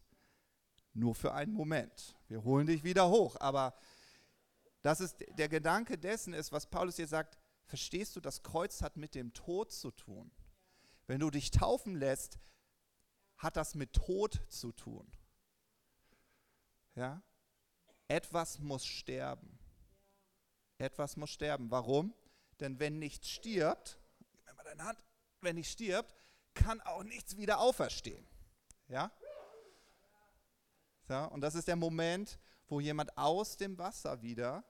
Nur 0.93 1.15
für 1.15 1.33
einen 1.33 1.53
Moment. 1.53 2.17
Wir 2.27 2.43
holen 2.43 2.67
dich 2.67 2.83
wieder 2.83 3.09
hoch. 3.09 3.35
Aber 3.39 3.73
das 4.81 5.01
ist 5.01 5.17
der 5.37 5.49
Gedanke 5.49 5.97
dessen 5.97 6.33
ist, 6.33 6.51
was 6.51 6.65
Paulus 6.65 6.95
hier 6.95 7.07
sagt, 7.07 7.37
verstehst 7.65 8.15
du, 8.15 8.21
das 8.21 8.41
Kreuz 8.41 8.81
hat 8.81 8.97
mit 8.97 9.13
dem 9.15 9.33
Tod 9.33 9.71
zu 9.71 9.91
tun. 9.91 10.31
Wenn 11.09 11.21
du 11.21 11.31
dich 11.31 11.49
taufen 11.49 11.95
lässt, 11.95 12.37
hat 13.37 13.57
das 13.57 13.73
mit 13.73 13.93
Tod 13.93 14.43
zu 14.47 14.71
tun. 14.71 15.11
Ja? 16.93 17.23
Etwas 18.07 18.59
muss 18.59 18.85
sterben. 18.85 19.57
Etwas 20.77 21.17
muss 21.17 21.31
sterben. 21.31 21.71
Warum? 21.71 22.13
Denn 22.59 22.77
wenn 22.79 22.99
nichts 22.99 23.27
stirbt, 23.27 23.97
gib 24.19 24.55
mir 24.55 24.63
deine 24.63 24.83
Hand, 24.83 25.03
wenn 25.41 25.55
nichts 25.55 25.71
stirbt, 25.71 26.13
kann 26.53 26.79
auch 26.81 27.01
nichts 27.01 27.37
wieder 27.37 27.59
auferstehen. 27.59 28.27
Ja? 28.87 29.11
Ja, 31.07 31.25
und 31.25 31.41
das 31.41 31.55
ist 31.55 31.67
der 31.67 31.75
Moment, 31.75 32.37
wo 32.67 32.79
jemand 32.79 33.17
aus 33.17 33.57
dem 33.57 33.79
Wasser 33.79 34.21
wieder 34.21 34.63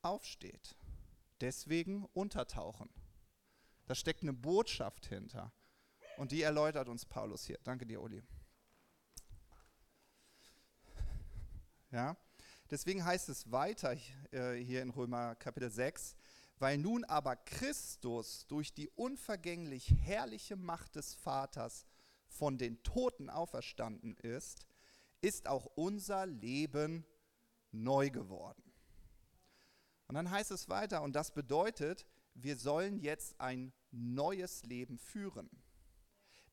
aufsteht. 0.00 0.74
Deswegen 1.42 2.06
untertauchen. 2.14 2.88
Da 3.88 3.94
steckt 3.94 4.22
eine 4.22 4.34
Botschaft 4.34 5.06
hinter. 5.06 5.50
Und 6.18 6.30
die 6.30 6.42
erläutert 6.42 6.90
uns 6.90 7.06
Paulus 7.06 7.44
hier. 7.46 7.58
Danke 7.64 7.86
dir, 7.86 8.02
Uli. 8.02 8.22
Ja, 11.90 12.14
deswegen 12.70 13.02
heißt 13.02 13.30
es 13.30 13.50
weiter 13.50 13.96
äh, 14.30 14.56
hier 14.56 14.82
in 14.82 14.90
Römer 14.90 15.36
Kapitel 15.36 15.70
6, 15.70 16.16
weil 16.58 16.76
nun 16.76 17.04
aber 17.04 17.34
Christus 17.36 18.46
durch 18.46 18.74
die 18.74 18.90
unvergänglich 18.90 19.94
herrliche 20.02 20.56
Macht 20.56 20.96
des 20.96 21.14
Vaters 21.14 21.86
von 22.26 22.58
den 22.58 22.82
Toten 22.82 23.30
auferstanden 23.30 24.18
ist, 24.18 24.66
ist 25.22 25.48
auch 25.48 25.64
unser 25.76 26.26
Leben 26.26 27.06
neu 27.72 28.10
geworden. 28.10 28.70
Und 30.08 30.14
dann 30.16 30.30
heißt 30.30 30.50
es 30.50 30.68
weiter, 30.68 31.00
und 31.00 31.16
das 31.16 31.32
bedeutet, 31.32 32.06
wir 32.34 32.56
sollen 32.56 32.98
jetzt 32.98 33.40
ein 33.40 33.72
neues 33.90 34.64
Leben 34.64 34.98
führen. 34.98 35.50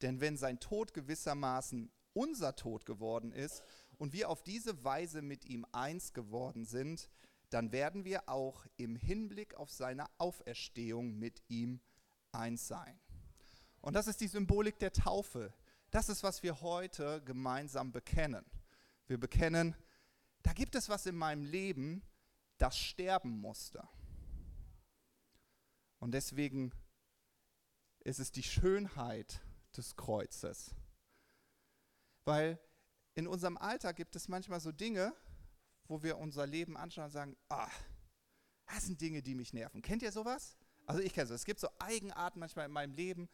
Denn 0.01 0.21
wenn 0.21 0.37
sein 0.37 0.59
Tod 0.59 0.93
gewissermaßen 0.93 1.91
unser 2.13 2.55
Tod 2.55 2.85
geworden 2.85 3.31
ist 3.31 3.63
und 3.97 4.13
wir 4.13 4.29
auf 4.29 4.43
diese 4.43 4.83
Weise 4.83 5.21
mit 5.21 5.45
ihm 5.45 5.65
eins 5.71 6.13
geworden 6.13 6.65
sind, 6.65 7.09
dann 7.49 7.71
werden 7.71 8.05
wir 8.05 8.27
auch 8.27 8.65
im 8.77 8.95
Hinblick 8.95 9.55
auf 9.55 9.71
seine 9.71 10.05
Auferstehung 10.17 11.17
mit 11.17 11.41
ihm 11.47 11.79
eins 12.31 12.67
sein. 12.67 12.99
Und 13.81 13.93
das 13.93 14.07
ist 14.07 14.19
die 14.21 14.27
Symbolik 14.27 14.79
der 14.79 14.91
Taufe. 14.91 15.53
Das 15.91 16.09
ist, 16.09 16.23
was 16.23 16.41
wir 16.43 16.61
heute 16.61 17.21
gemeinsam 17.23 17.91
bekennen. 17.91 18.45
Wir 19.07 19.19
bekennen, 19.19 19.75
da 20.41 20.53
gibt 20.53 20.75
es 20.75 20.89
was 20.89 21.05
in 21.05 21.15
meinem 21.15 21.43
Leben, 21.43 22.01
das 22.57 22.77
sterben 22.77 23.39
musste. 23.39 23.87
Und 25.99 26.11
deswegen 26.11 26.71
ist 28.05 28.19
es 28.19 28.31
die 28.31 28.43
Schönheit 28.43 29.41
des 29.75 29.95
Kreuzes. 29.97 30.73
Weil 32.23 32.59
in 33.15 33.27
unserem 33.27 33.57
Alltag 33.57 33.97
gibt 33.97 34.15
es 34.15 34.29
manchmal 34.29 34.59
so 34.61 34.71
Dinge, 34.71 35.13
wo 35.87 36.01
wir 36.01 36.17
unser 36.17 36.47
Leben 36.47 36.77
anschauen 36.77 37.05
und 37.05 37.11
sagen, 37.11 37.35
ah, 37.49 37.69
das 38.67 38.85
sind 38.85 39.01
Dinge, 39.01 39.21
die 39.21 39.35
mich 39.35 39.53
nerven. 39.53 39.81
Kennt 39.81 40.01
ihr 40.01 40.11
sowas? 40.11 40.55
Also 40.85 41.01
ich 41.01 41.13
kenne 41.13 41.25
es. 41.25 41.31
Es 41.31 41.45
gibt 41.45 41.59
so 41.59 41.67
Eigenarten 41.79 42.39
manchmal 42.39 42.65
in 42.65 42.71
meinem 42.71 42.93
Leben, 42.93 43.27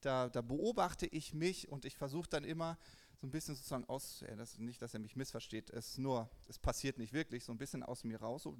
da, 0.00 0.28
da 0.28 0.42
beobachte 0.42 1.06
ich 1.06 1.32
mich 1.32 1.68
und 1.68 1.84
ich 1.84 1.96
versuche 1.96 2.28
dann 2.28 2.44
immer 2.44 2.78
so 3.20 3.26
ein 3.26 3.30
bisschen 3.30 3.54
sozusagen 3.56 3.84
aus, 3.86 4.20
ja, 4.20 4.34
das, 4.36 4.58
nicht, 4.58 4.80
dass 4.80 4.94
er 4.94 5.00
mich 5.00 5.16
missversteht, 5.16 5.70
es 5.70 5.98
nur, 5.98 6.30
es 6.48 6.58
passiert 6.58 6.98
nicht 6.98 7.12
wirklich, 7.12 7.44
so 7.44 7.52
ein 7.52 7.58
bisschen 7.58 7.82
aus 7.82 8.04
mir 8.04 8.20
raus, 8.20 8.44
so, 8.44 8.56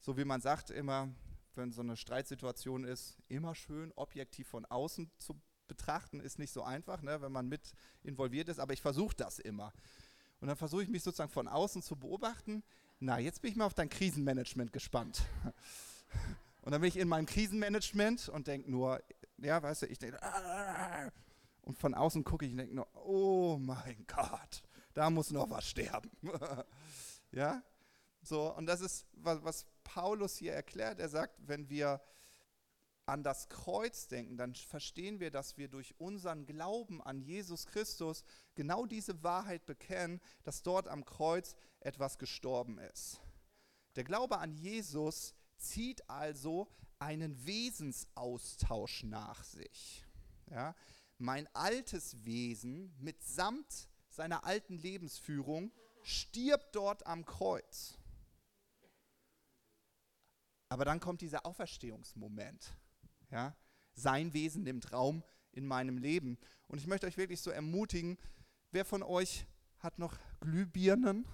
so 0.00 0.16
wie 0.16 0.24
man 0.24 0.40
sagt 0.40 0.70
immer, 0.70 1.12
wenn 1.56 1.72
so 1.72 1.80
eine 1.80 1.96
Streitsituation 1.96 2.84
ist, 2.84 3.18
immer 3.28 3.54
schön 3.54 3.92
objektiv 3.96 4.48
von 4.48 4.64
außen 4.66 5.10
zu 5.18 5.40
betrachten, 5.66 6.20
ist 6.20 6.38
nicht 6.38 6.52
so 6.52 6.62
einfach, 6.62 7.02
ne, 7.02 7.20
wenn 7.22 7.32
man 7.32 7.48
mit 7.48 7.72
involviert 8.02 8.48
ist, 8.48 8.58
aber 8.58 8.72
ich 8.72 8.82
versuche 8.82 9.16
das 9.16 9.38
immer. 9.38 9.72
Und 10.40 10.48
dann 10.48 10.56
versuche 10.56 10.82
ich 10.82 10.88
mich 10.88 11.02
sozusagen 11.02 11.30
von 11.30 11.48
außen 11.48 11.82
zu 11.82 11.96
beobachten. 11.96 12.62
Na, 12.98 13.18
jetzt 13.18 13.42
bin 13.42 13.50
ich 13.50 13.56
mal 13.56 13.66
auf 13.66 13.74
dein 13.74 13.88
Krisenmanagement 13.88 14.72
gespannt. 14.72 15.22
Und 16.62 16.72
dann 16.72 16.80
bin 16.80 16.88
ich 16.88 16.96
in 16.96 17.08
meinem 17.08 17.26
Krisenmanagement 17.26 18.28
und 18.28 18.46
denke 18.46 18.70
nur, 18.70 19.02
ja, 19.38 19.60
weißt 19.60 19.82
du, 19.82 19.86
ich 19.86 19.98
denke, 19.98 20.20
und 21.62 21.76
von 21.76 21.92
außen 21.92 22.22
gucke 22.22 22.46
ich 22.46 22.52
und 22.52 22.58
denke 22.58 22.76
nur, 22.76 22.86
oh 22.94 23.58
mein 23.58 24.04
Gott, 24.06 24.62
da 24.94 25.10
muss 25.10 25.32
noch 25.32 25.50
was 25.50 25.68
sterben. 25.68 26.10
ja, 27.32 27.62
so, 28.22 28.54
und 28.54 28.66
das 28.66 28.80
ist, 28.80 29.06
was, 29.14 29.66
Paulus 29.82 30.36
hier 30.36 30.52
erklärt. 30.52 31.00
Er 31.00 31.08
sagt, 31.08 31.36
wenn 31.46 31.68
wir 31.68 32.00
an 33.04 33.24
das 33.24 33.48
Kreuz 33.48 34.06
denken, 34.06 34.36
dann 34.36 34.54
verstehen 34.54 35.18
wir, 35.18 35.30
dass 35.30 35.56
wir 35.58 35.68
durch 35.68 35.98
unseren 35.98 36.46
Glauben 36.46 37.02
an 37.02 37.20
Jesus 37.20 37.66
Christus 37.66 38.22
genau 38.54 38.86
diese 38.86 39.22
Wahrheit 39.24 39.66
bekennen, 39.66 40.20
dass 40.44 40.62
dort 40.62 40.86
am 40.86 41.04
Kreuz 41.04 41.56
etwas 41.80 42.18
gestorben 42.18 42.78
ist. 42.78 43.20
Der 43.96 44.04
Glaube 44.04 44.38
an 44.38 44.54
Jesus 44.54 45.34
zieht 45.58 46.08
also 46.08 46.68
einen 47.00 47.44
Wesensaustausch 47.44 49.02
nach 49.02 49.42
sich. 49.42 50.06
Ja? 50.50 50.76
Mein 51.18 51.48
altes 51.54 52.24
Wesen 52.24 52.94
mitsamt 52.98 53.88
seiner 54.08 54.44
alten 54.44 54.78
Lebensführung 54.78 55.72
stirbt 56.02 56.76
dort 56.76 57.06
am 57.06 57.24
Kreuz. 57.24 57.98
Aber 60.72 60.86
dann 60.86 61.00
kommt 61.00 61.20
dieser 61.20 61.44
Auferstehungsmoment. 61.44 62.74
Ja? 63.30 63.54
Sein 63.92 64.32
Wesen 64.32 64.62
nimmt 64.62 64.90
Raum 64.90 65.22
in 65.52 65.66
meinem 65.66 65.98
Leben. 65.98 66.38
Und 66.66 66.78
ich 66.78 66.86
möchte 66.86 67.06
euch 67.06 67.18
wirklich 67.18 67.42
so 67.42 67.50
ermutigen, 67.50 68.16
wer 68.70 68.86
von 68.86 69.02
euch 69.02 69.46
hat 69.80 69.98
noch 69.98 70.16
Glühbirnen? 70.40 71.26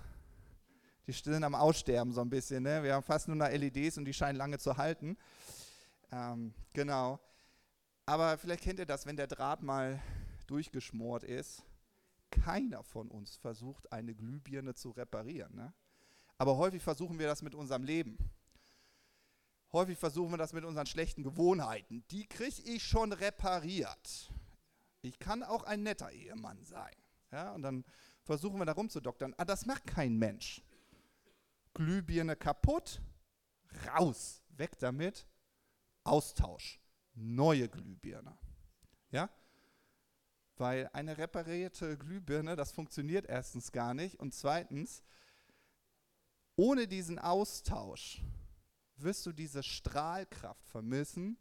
Die 1.07 1.13
sind 1.13 1.45
am 1.45 1.55
Aussterben 1.55 2.13
so 2.13 2.21
ein 2.21 2.29
bisschen. 2.29 2.65
Ne? 2.65 2.83
Wir 2.83 2.95
haben 2.95 3.05
fast 3.05 3.29
nur 3.29 3.37
noch 3.37 3.49
LEDs 3.49 3.97
und 3.97 4.07
die 4.07 4.13
scheinen 4.13 4.37
lange 4.37 4.59
zu 4.59 4.77
halten. 4.77 5.17
Ähm, 6.11 6.53
genau. 6.73 7.21
Aber 8.07 8.39
vielleicht 8.39 8.65
kennt 8.65 8.81
ihr 8.81 8.87
das, 8.87 9.07
wenn 9.07 9.17
der 9.17 9.29
Draht 9.29 9.63
mal 9.63 10.03
durchgeschmort 10.49 11.23
ist. 11.23 11.63
Keiner 12.33 12.83
von 12.83 13.07
uns 13.07 13.37
versucht, 13.37 13.93
eine 13.93 14.17
Glühbirne 14.17 14.75
zu 14.75 14.91
reparieren. 14.91 15.55
Ne? 15.55 15.73
Aber 16.39 16.57
häufig 16.57 16.83
versuchen 16.83 17.21
wir 17.21 17.29
das 17.29 17.41
mit 17.43 17.55
unserem 17.55 17.85
Leben. 17.85 18.19
Häufig 19.73 19.99
versuchen 19.99 20.33
wir 20.33 20.39
das 20.39 20.53
mit 20.53 20.65
unseren 20.65 20.87
schlechten 20.87 21.23
Gewohnheiten. 21.23 22.05
Die 22.11 22.27
kriege 22.27 22.63
ich 22.63 22.83
schon 22.83 23.13
repariert. 23.13 24.33
Ich 25.03 25.19
kann 25.19 25.43
auch 25.43 25.65
ein 25.65 25.83
netter 25.83 26.11
Ehemann 26.11 26.65
sein. 26.65 26.95
Ja, 27.31 27.53
und 27.53 27.63
dann 27.63 27.85
versuchen 28.25 28.59
wir 28.59 28.65
da 28.65 28.73
rumzudoktern. 28.73 29.35
Ah, 29.37 29.45
das 29.45 29.67
macht 29.67 29.87
kein 29.87 30.17
Mensch. 30.17 30.63
Glühbirne 31.75 32.35
kaputt, 32.35 33.03
raus, 33.87 34.43
weg 34.49 34.79
damit, 34.79 35.27
Austausch, 36.05 36.81
neue 37.15 37.69
Glühbirne. 37.69 38.37
Ja? 39.11 39.29
Weil 40.57 40.89
eine 40.93 41.19
reparierte 41.19 41.99
Glühbirne, 41.99 42.57
das 42.57 42.73
funktioniert 42.73 43.27
erstens 43.27 43.71
gar 43.71 43.95
nicht 43.95 44.19
und 44.19 44.35
zweitens, 44.35 45.03
ohne 46.57 46.89
diesen 46.89 47.19
Austausch 47.19 48.23
wirst 49.03 49.27
du 49.27 49.33
diese 49.33 49.63
Strahlkraft 49.63 50.67
vermissen, 50.67 51.39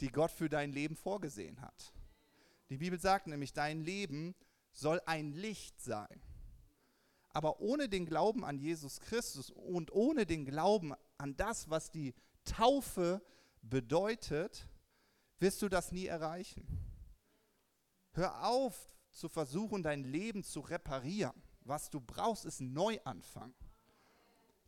die 0.00 0.10
Gott 0.10 0.30
für 0.30 0.48
dein 0.48 0.72
Leben 0.72 0.96
vorgesehen 0.96 1.60
hat. 1.60 1.94
Die 2.68 2.78
Bibel 2.78 2.98
sagt 2.98 3.26
nämlich, 3.26 3.52
dein 3.52 3.80
Leben 3.80 4.34
soll 4.72 5.00
ein 5.06 5.32
Licht 5.32 5.80
sein. 5.80 6.22
Aber 7.30 7.60
ohne 7.60 7.88
den 7.88 8.06
Glauben 8.06 8.44
an 8.44 8.58
Jesus 8.58 9.00
Christus 9.00 9.50
und 9.50 9.92
ohne 9.92 10.24
den 10.24 10.44
Glauben 10.44 10.94
an 11.18 11.36
das, 11.36 11.68
was 11.68 11.90
die 11.90 12.14
Taufe 12.44 13.22
bedeutet, 13.62 14.68
wirst 15.38 15.62
du 15.62 15.68
das 15.68 15.92
nie 15.92 16.06
erreichen. 16.06 16.66
Hör 18.12 18.46
auf 18.46 18.94
zu 19.10 19.28
versuchen, 19.28 19.82
dein 19.82 20.04
Leben 20.04 20.44
zu 20.44 20.60
reparieren. 20.60 21.42
Was 21.60 21.90
du 21.90 22.00
brauchst, 22.00 22.44
ist 22.44 22.60
Neuanfang. 22.60 23.54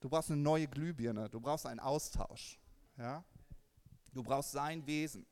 Du 0.07 0.11
brauchst 0.11 0.31
eine 0.31 0.41
neue 0.41 0.69
Glühbirne, 0.69 1.29
du 1.29 1.41
brauchst 1.41 1.67
einen 1.67 1.81
Austausch. 1.81 2.61
Ja? 2.97 3.25
Du 4.13 4.23
brauchst 4.23 4.53
sein 4.53 4.87
Wesen. 4.87 5.27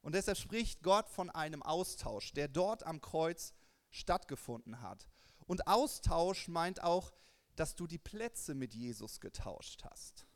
Und 0.00 0.14
deshalb 0.14 0.38
spricht 0.38 0.82
Gott 0.82 1.06
von 1.10 1.28
einem 1.28 1.62
Austausch, 1.62 2.32
der 2.32 2.48
dort 2.48 2.86
am 2.86 3.02
Kreuz 3.02 3.52
stattgefunden 3.90 4.80
hat. 4.80 5.06
Und 5.46 5.66
Austausch 5.66 6.48
meint 6.48 6.82
auch, 6.82 7.12
dass 7.56 7.76
du 7.76 7.86
die 7.86 7.98
Plätze 7.98 8.54
mit 8.54 8.72
Jesus 8.72 9.20
getauscht 9.20 9.84
hast. 9.84 10.26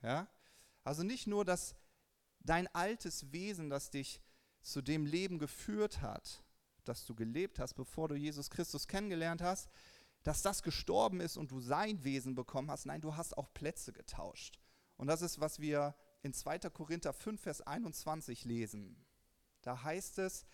Ja? 0.00 0.26
Also 0.82 1.02
nicht 1.02 1.26
nur, 1.26 1.44
dass 1.44 1.74
dein 2.40 2.74
altes 2.74 3.30
Wesen, 3.32 3.68
das 3.68 3.90
dich 3.90 4.22
zu 4.62 4.80
dem 4.80 5.04
Leben 5.04 5.38
geführt 5.38 6.00
hat, 6.00 6.42
das 6.84 7.04
du 7.04 7.14
gelebt 7.14 7.58
hast, 7.58 7.74
bevor 7.74 8.08
du 8.08 8.14
Jesus 8.14 8.48
Christus 8.48 8.88
kennengelernt 8.88 9.42
hast, 9.42 9.68
dass 10.28 10.42
das 10.42 10.62
gestorben 10.62 11.20
ist 11.20 11.38
und 11.38 11.50
du 11.50 11.58
sein 11.58 12.04
Wesen 12.04 12.34
bekommen 12.34 12.70
hast. 12.70 12.84
Nein, 12.84 13.00
du 13.00 13.16
hast 13.16 13.38
auch 13.38 13.54
Plätze 13.54 13.94
getauscht. 13.94 14.60
Und 14.98 15.06
das 15.06 15.22
ist, 15.22 15.40
was 15.40 15.58
wir 15.58 15.94
in 16.22 16.34
2. 16.34 16.58
Korinther 16.68 17.14
5, 17.14 17.40
Vers 17.40 17.62
21 17.62 18.44
lesen. 18.44 19.06
Da 19.62 19.82
heißt 19.82 20.18
es, 20.18 20.44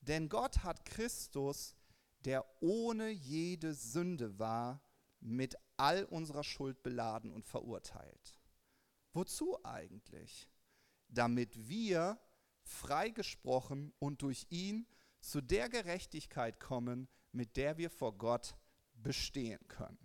denn 0.00 0.28
Gott 0.28 0.64
hat 0.64 0.84
Christus 0.84 1.76
der 2.24 2.44
ohne 2.60 3.08
jede 3.10 3.72
Sünde 3.72 4.36
war, 4.40 4.82
mit 5.20 5.54
all 5.76 6.04
unserer 6.06 6.42
Schuld 6.42 6.82
beladen 6.82 7.30
und 7.30 7.46
verurteilt. 7.46 8.36
Wozu 9.12 9.64
eigentlich? 9.64 10.50
Damit 11.06 11.68
wir 11.68 12.18
freigesprochen 12.64 13.92
und 14.00 14.22
durch 14.22 14.48
ihn 14.50 14.88
zu 15.20 15.40
der 15.40 15.68
Gerechtigkeit 15.68 16.58
kommen, 16.58 17.08
mit 17.30 17.56
der 17.56 17.78
wir 17.78 17.90
vor 17.90 18.18
Gott 18.18 18.56
bestehen 19.02 19.60
können. 19.68 19.98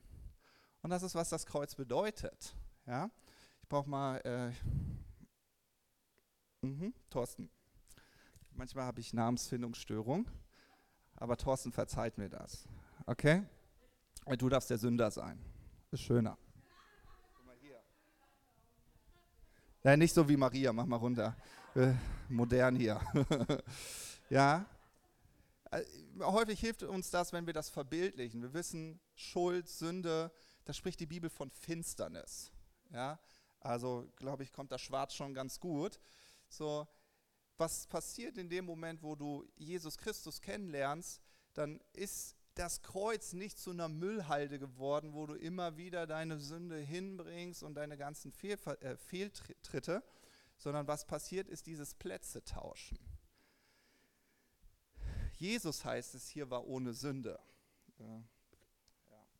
Und 0.81 0.89
das 0.89 1.03
ist, 1.03 1.15
was 1.15 1.29
das 1.29 1.45
Kreuz 1.45 1.75
bedeutet. 1.75 2.55
Ja? 2.85 3.09
Ich 3.61 3.67
brauche 3.67 3.89
mal, 3.89 4.17
äh, 4.19 4.51
mhm, 6.65 6.93
Thorsten. 7.09 7.49
Manchmal 8.51 8.85
habe 8.85 9.01
ich 9.01 9.13
Namensfindungsstörung, 9.13 10.29
aber 11.15 11.37
Thorsten 11.37 11.71
verzeiht 11.71 12.17
mir 12.17 12.29
das. 12.29 12.67
Okay? 13.05 13.43
Du 14.37 14.49
darfst 14.49 14.69
der 14.69 14.77
Sünder 14.77 15.11
sein. 15.11 15.39
Ist 15.91 16.01
schöner. 16.01 16.37
Guck 17.33 17.45
mal 17.45 17.55
hier. 17.61 17.79
Ja, 19.83 19.97
nicht 19.97 20.13
so 20.13 20.27
wie 20.27 20.37
Maria, 20.37 20.71
mach 20.73 20.85
mal 20.85 20.95
runter. 20.97 21.35
Äh, 21.75 21.93
modern 22.29 22.75
hier. 22.75 23.01
ja. 24.29 24.65
Äh, 25.75 25.85
häufig 26.21 26.59
hilft 26.59 26.83
uns 26.83 27.09
das, 27.09 27.33
wenn 27.33 27.45
wir 27.45 27.53
das 27.53 27.69
verbildlichen. 27.69 28.41
Wir 28.41 28.53
wissen, 28.53 28.99
Schuld, 29.13 29.67
Sünde, 29.67 30.31
da 30.63 30.73
spricht 30.73 30.99
die 30.99 31.05
Bibel 31.05 31.29
von 31.29 31.51
Finsternis. 31.51 32.51
Ja. 32.91 33.19
Also, 33.59 34.07
glaube 34.15 34.43
ich, 34.43 34.53
kommt 34.53 34.71
das 34.71 34.81
Schwarz 34.81 35.13
schon 35.13 35.33
ganz 35.33 35.59
gut. 35.59 35.99
So, 36.47 36.87
was 37.57 37.87
passiert 37.87 38.37
in 38.37 38.49
dem 38.49 38.65
Moment, 38.65 39.01
wo 39.01 39.15
du 39.15 39.45
Jesus 39.55 39.97
Christus 39.97 40.41
kennenlernst, 40.41 41.21
dann 41.53 41.81
ist 41.93 42.35
das 42.53 42.81
Kreuz 42.81 43.33
nicht 43.33 43.59
zu 43.59 43.71
einer 43.71 43.89
Müllhalde 43.89 44.59
geworden, 44.59 45.13
wo 45.13 45.25
du 45.25 45.33
immer 45.33 45.75
wieder 45.77 46.07
deine 46.07 46.39
Sünde 46.39 46.77
hinbringst 46.77 47.63
und 47.63 47.75
deine 47.75 47.97
ganzen 47.97 48.31
Fehl, 48.31 48.57
äh, 48.79 48.95
Fehltritte, 48.95 50.03
sondern 50.57 50.87
was 50.87 51.05
passiert 51.05 51.49
ist 51.49 51.65
dieses 51.65 51.95
Plätze 51.95 52.43
tauschen. 52.45 52.97
Jesus 55.35 55.83
heißt 55.83 56.15
es 56.15 56.27
hier 56.27 56.49
war 56.49 56.65
ohne 56.65 56.93
Sünde. 56.93 57.39
Ja, 57.99 58.23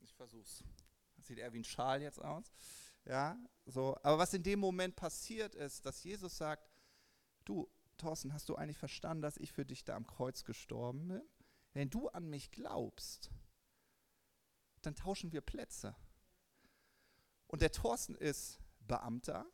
ich 0.02 0.14
versuch's. 0.14 0.64
Das 1.16 1.28
sieht 1.28 1.40
eher 1.40 1.54
wie 1.54 1.60
ein 1.60 1.64
Schal 1.64 2.02
jetzt 2.02 2.22
aus. 2.22 2.52
Ja, 3.06 3.38
so. 3.66 3.98
Aber 4.04 4.18
was 4.18 4.34
in 4.34 4.44
dem 4.44 4.60
Moment 4.60 4.96
passiert 4.96 5.56
ist, 5.56 5.86
dass 5.86 6.04
Jesus 6.04 6.38
sagt, 6.38 6.68
du, 7.46 7.70
Thorsten, 7.98 8.34
hast 8.34 8.50
du 8.50 8.56
eigentlich 8.56 8.78
verstanden, 8.78 9.22
dass 9.22 9.38
ich 9.38 9.52
für 9.52 9.66
dich 9.66 9.84
da 9.84 9.96
am 9.96 10.08
Kreuz 10.08 10.44
gestorben 10.44 11.08
bin? 11.08 11.22
Wenn 11.74 11.90
du 11.90 12.10
an 12.10 12.30
mich 12.30 12.52
glaubst, 12.52 13.32
dann 14.82 14.96
tauschen 14.96 15.32
wir 15.32 15.42
Plätze. 15.42 15.96
Und 17.48 17.62
der 17.62 17.72
Thorsten 17.72 18.16
ist 18.16 18.60
Beamter, 18.80 19.46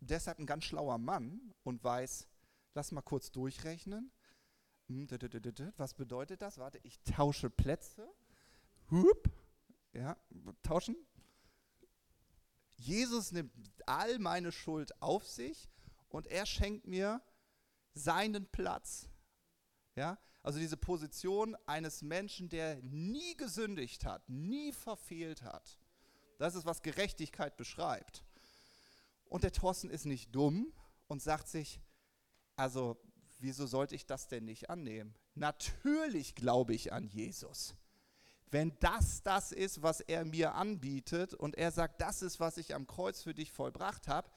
deshalb 0.00 0.38
ein 0.38 0.46
ganz 0.46 0.64
schlauer 0.64 0.98
Mann 0.98 1.54
und 1.62 1.82
weiß, 1.82 2.26
lass 2.74 2.92
mal 2.92 3.02
kurz 3.02 3.30
durchrechnen. 3.32 4.12
Hm, 4.88 5.06
was 5.76 5.94
bedeutet 5.94 6.42
das? 6.42 6.58
Warte, 6.58 6.78
ich 6.82 7.00
tausche 7.02 7.50
Plätze. 7.50 8.08
Hup. 8.90 9.30
Ja, 9.92 10.16
tauschen. 10.62 10.96
Jesus 12.76 13.32
nimmt 13.32 13.52
all 13.86 14.18
meine 14.18 14.52
Schuld 14.52 15.00
auf 15.02 15.26
sich 15.26 15.68
und 16.08 16.26
er 16.26 16.46
schenkt 16.46 16.86
mir 16.86 17.20
seinen 17.94 18.46
Platz. 18.46 19.08
Ja, 19.96 20.18
also 20.42 20.58
diese 20.60 20.76
Position 20.76 21.56
eines 21.66 22.02
Menschen, 22.02 22.48
der 22.48 22.80
nie 22.82 23.36
gesündigt 23.36 24.04
hat, 24.04 24.26
nie 24.28 24.72
verfehlt 24.72 25.42
hat. 25.42 25.76
Das 26.38 26.54
ist, 26.54 26.64
was 26.64 26.82
Gerechtigkeit 26.82 27.56
beschreibt. 27.56 28.24
Und 29.24 29.42
der 29.42 29.52
Thorsten 29.52 29.90
ist 29.90 30.06
nicht 30.06 30.34
dumm 30.34 30.72
und 31.08 31.20
sagt 31.20 31.48
sich, 31.48 31.80
also 32.54 32.96
wieso 33.38 33.66
sollte 33.66 33.94
ich 33.94 34.06
das 34.06 34.28
denn 34.28 34.44
nicht 34.44 34.70
annehmen? 34.70 35.14
Natürlich 35.34 36.34
glaube 36.34 36.74
ich 36.74 36.92
an 36.92 37.06
Jesus. 37.06 37.74
Wenn 38.50 38.72
das 38.80 39.22
das 39.22 39.52
ist, 39.52 39.82
was 39.82 40.00
er 40.00 40.24
mir 40.24 40.54
anbietet 40.54 41.34
und 41.34 41.56
er 41.56 41.70
sagt, 41.70 42.00
das 42.00 42.22
ist, 42.22 42.40
was 42.40 42.56
ich 42.56 42.74
am 42.74 42.86
Kreuz 42.86 43.22
für 43.22 43.34
dich 43.34 43.52
vollbracht 43.52 44.08
habe, 44.08 44.30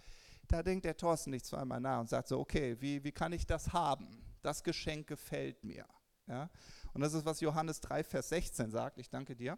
da 0.47 0.63
denkt 0.63 0.85
der 0.85 0.97
Thorsten 0.97 1.31
nicht 1.31 1.45
zweimal 1.45 1.79
nach 1.79 2.01
und 2.01 2.09
sagt 2.09 2.27
so, 2.27 2.39
okay, 2.39 2.75
wie, 2.81 3.03
wie 3.03 3.11
kann 3.11 3.31
ich 3.31 3.45
das 3.45 3.71
haben? 3.71 4.21
Das 4.41 4.63
Geschenk 4.63 5.07
gefällt 5.07 5.63
mir. 5.63 5.85
Ja? 6.27 6.49
Und 6.93 7.01
das 7.01 7.13
ist, 7.13 7.25
was 7.25 7.39
Johannes 7.39 7.79
3, 7.79 8.03
Vers 8.03 8.29
16 8.29 8.71
sagt. 8.71 8.97
Ich 8.97 9.09
danke 9.09 9.35
dir. 9.35 9.57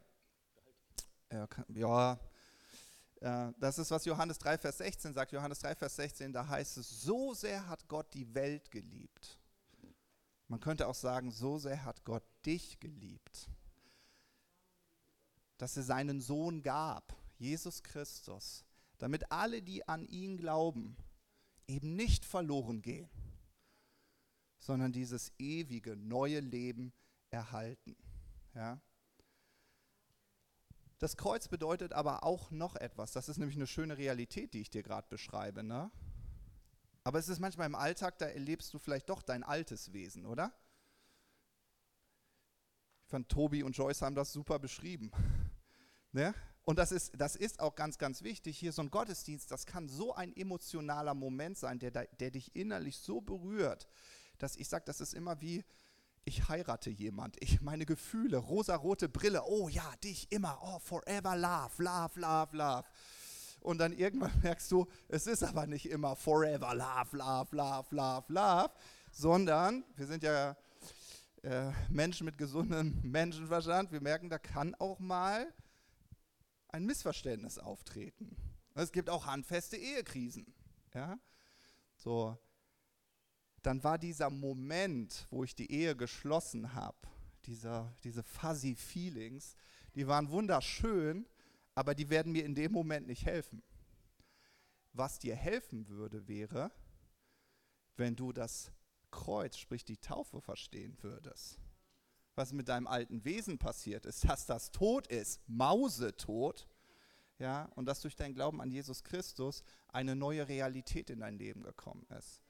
Ja, 1.73 2.19
das 3.23 3.79
ist, 3.79 3.89
was 3.89 4.03
Johannes 4.03 4.38
3, 4.39 4.57
Vers 4.57 4.79
16 4.79 5.13
sagt. 5.13 5.31
Johannes 5.31 5.59
3, 5.59 5.75
Vers 5.75 5.95
16, 5.95 6.33
da 6.33 6.45
heißt 6.45 6.75
es, 6.77 6.89
so 7.03 7.33
sehr 7.33 7.67
hat 7.67 7.88
Gott 7.88 8.13
die 8.13 8.33
Welt 8.36 8.69
geliebt. 8.69 9.39
Man 10.49 10.59
könnte 10.59 10.88
auch 10.88 10.95
sagen, 10.95 11.31
so 11.31 11.57
sehr 11.57 11.86
hat 11.86 12.03
Gott 12.03 12.25
dich 12.45 12.81
geliebt, 12.81 13.49
dass 15.57 15.77
er 15.77 15.83
seinen 15.83 16.19
Sohn 16.19 16.62
gab, 16.63 17.15
Jesus 17.38 17.81
Christus, 17.81 18.65
damit 18.97 19.31
alle, 19.31 19.62
die 19.62 19.88
an 19.88 20.05
ihn 20.05 20.36
glauben, 20.36 20.97
eben 21.65 21.95
nicht 21.95 22.25
verloren 22.25 22.81
gehen, 22.81 23.09
sondern 24.59 24.91
dieses 24.91 25.31
ewige, 25.39 25.95
neue 25.95 26.41
Leben 26.41 26.91
erhalten. 27.29 27.95
Ja? 28.53 28.81
Das 30.99 31.17
Kreuz 31.17 31.47
bedeutet 31.47 31.93
aber 31.93 32.23
auch 32.23 32.51
noch 32.51 32.75
etwas. 32.75 33.12
Das 33.12 33.29
ist 33.29 33.38
nämlich 33.38 33.58
eine 33.58 33.67
schöne 33.67 33.97
Realität, 33.97 34.53
die 34.53 34.62
ich 34.62 34.69
dir 34.69 34.84
gerade 34.84 35.08
beschreibe. 35.10 35.63
Ne? 35.63 35.91
Aber 37.03 37.19
es 37.19 37.27
ist 37.27 37.39
manchmal 37.39 37.67
im 37.67 37.75
Alltag, 37.75 38.17
da 38.17 38.25
erlebst 38.25 38.73
du 38.73 38.79
vielleicht 38.79 39.10
doch 39.10 39.21
dein 39.21 39.43
altes 39.43 39.91
Wesen, 39.91 40.25
oder? 40.25 40.53
Ich 43.03 43.10
fand, 43.10 43.27
Tobi 43.29 43.63
und 43.63 43.75
Joyce 43.75 44.01
haben 44.01 44.15
das 44.15 44.32
super 44.32 44.60
beschrieben. 44.60 45.12
ne? 46.12 46.34
Und 46.65 46.79
das 46.79 46.93
ist, 46.93 47.12
das 47.17 47.36
ist 47.36 47.60
auch 47.60 47.75
ganz, 47.75 47.97
ganz 47.97 48.23
wichtig. 48.23 48.58
Hier 48.58 48.71
so 48.71 48.82
ein 48.82 48.89
Gottesdienst, 48.89 49.51
das 49.51 49.65
kann 49.65 49.89
so 49.89 50.15
ein 50.15 50.34
emotionaler 50.36 51.13
Moment 51.13 51.58
sein, 51.58 51.79
der, 51.79 51.91
der 51.91 52.32
dich 52.32 52.56
innerlich 52.56 52.99
so 52.99 53.19
berührt, 53.19 53.89
dass 54.38 54.56
ich 54.56 54.69
sage, 54.69 54.86
das 54.86 55.01
ist 55.01 55.13
immer 55.13 55.41
wie, 55.41 55.65
ich 56.25 56.47
heirate 56.47 56.89
jemand, 56.89 57.36
ich 57.41 57.62
meine 57.62 57.86
Gefühle, 57.86 58.38
rosarote 58.38 59.09
Brille, 59.09 59.43
oh 59.45 59.67
ja, 59.67 59.89
dich 60.03 60.31
immer, 60.31 60.59
oh 60.62 60.79
forever 60.79 61.36
love, 61.36 61.83
love, 61.83 62.19
love, 62.19 62.55
love. 62.55 62.86
Und 63.59 63.77
dann 63.77 63.93
irgendwann 63.93 64.31
merkst 64.43 64.71
du, 64.71 64.88
es 65.09 65.27
ist 65.27 65.43
aber 65.43 65.67
nicht 65.67 65.89
immer 65.89 66.15
forever 66.15 66.73
love, 66.73 67.17
love, 67.17 67.55
love, 67.55 67.95
love, 67.95 68.25
love, 68.27 68.71
sondern 69.12 69.83
wir 69.95 70.07
sind 70.07 70.23
ja 70.23 70.55
äh, 71.43 71.71
Menschen 71.89 72.25
mit 72.25 72.38
gesundem 72.38 72.99
Menschenverstand, 73.03 73.91
wir 73.91 74.01
merken, 74.01 74.29
da 74.29 74.38
kann 74.38 74.75
auch 74.75 74.99
mal 74.99 75.53
ein 76.69 76.86
Missverständnis 76.86 77.59
auftreten. 77.59 78.36
Es 78.75 78.91
gibt 78.91 79.09
auch 79.09 79.25
handfeste 79.25 79.77
Ehekrisen. 79.77 80.53
Ja? 80.93 81.19
So, 81.97 82.38
dann 83.63 83.84
war 83.84 83.97
dieser 83.97 84.30
Moment, 84.30 85.26
wo 85.32 85.43
ich 85.43 85.56
die 85.56 85.71
Ehe 85.71 85.95
geschlossen 85.95 86.73
habe, 86.73 86.97
diese 87.45 88.23
fuzzy 88.23 88.76
Feelings, 88.76 89.56
die 89.95 90.08
waren 90.08 90.30
wunderschön, 90.30 91.28
aber 91.76 91.95
die 91.95 92.10
werden 92.10 92.32
mir 92.32 92.45
in 92.45 92.56
dem 92.56 92.71
Moment 92.71 93.08
nicht 93.08 93.26
helfen. 93.26 93.63
Was 94.93 95.17
dir 95.17 95.36
helfen 95.36 95.88
würde, 95.88 96.28
wäre, 96.28 96.71
wenn 97.95 98.15
du 98.15 98.32
das 98.32 98.71
Kreuz, 99.10 99.58
sprich 99.58 99.84
die 99.84 99.97
Taufe, 99.97 100.39
verstehen 100.41 100.95
würdest. 101.02 101.58
Was 102.36 102.54
mit 102.54 102.67
deinem 102.67 102.88
alten 102.88 103.23
Wesen 103.26 103.58
passiert 103.58 104.06
ist, 104.06 104.28
dass 104.28 104.45
das 104.45 104.71
tot 104.71 105.08
ist, 105.08 105.41
mausetot, 105.47 106.67
ja, 107.39 107.65
und 107.76 107.86
dass 107.86 108.02
durch 108.02 108.15
deinen 108.15 108.36
Glauben 108.36 108.62
an 108.62 108.69
Jesus 108.69 109.04
Christus 109.04 109.63
eine 109.88 110.15
neue 110.15 110.47
Realität 110.47 111.10
in 111.10 111.21
dein 111.21 111.38
Leben 111.38 111.63
gekommen 111.63 112.06
ist. 112.17 112.42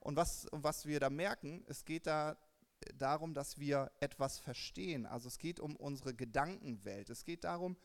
Und 0.00 0.16
was, 0.16 0.46
was 0.50 0.86
wir 0.86 0.98
da 0.98 1.10
merken, 1.10 1.64
es 1.68 1.84
geht 1.84 2.06
da 2.06 2.36
darum, 2.96 3.34
dass 3.34 3.58
wir 3.58 3.90
etwas 4.00 4.38
verstehen. 4.38 5.06
Also 5.06 5.28
es 5.28 5.38
geht 5.38 5.60
um 5.60 5.76
unsere 5.76 6.14
Gedankenwelt. 6.14 7.10
Es 7.10 7.24
geht 7.24 7.44
darum, 7.44 7.76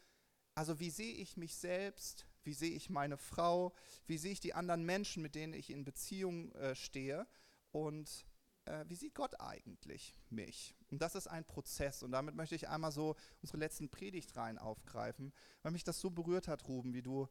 also 0.55 0.79
wie 0.79 0.89
sehe 0.89 1.13
ich 1.13 1.35
mich 1.35 1.55
selbst, 1.55 2.25
wie 2.43 2.53
sehe 2.53 2.71
ich 2.71 2.89
meine 2.89 3.17
Frau, 3.17 3.73
wie 4.07 4.17
sehe 4.17 4.31
ich 4.31 4.39
die 4.39 4.53
anderen 4.53 4.85
Menschen, 4.85 5.21
mit 5.21 5.35
denen 5.35 5.53
ich 5.53 5.69
in 5.69 5.83
Beziehung 5.83 6.51
äh, 6.53 6.75
stehe 6.75 7.27
und 7.71 8.25
äh, 8.65 8.85
wie 8.87 8.95
sieht 8.95 9.15
Gott 9.15 9.39
eigentlich 9.41 10.15
mich? 10.29 10.75
Und 10.91 11.01
das 11.01 11.15
ist 11.15 11.27
ein 11.27 11.43
Prozess 11.43 12.03
und 12.03 12.11
damit 12.11 12.35
möchte 12.35 12.55
ich 12.55 12.69
einmal 12.69 12.91
so 12.91 13.15
unsere 13.41 13.57
letzten 13.57 13.89
Predigtreihen 13.89 14.57
aufgreifen, 14.57 15.33
weil 15.61 15.73
mich 15.73 15.83
das 15.83 15.99
so 15.99 16.09
berührt 16.09 16.47
hat, 16.47 16.67
Ruben, 16.69 16.93
wie 16.93 17.01
du 17.01 17.27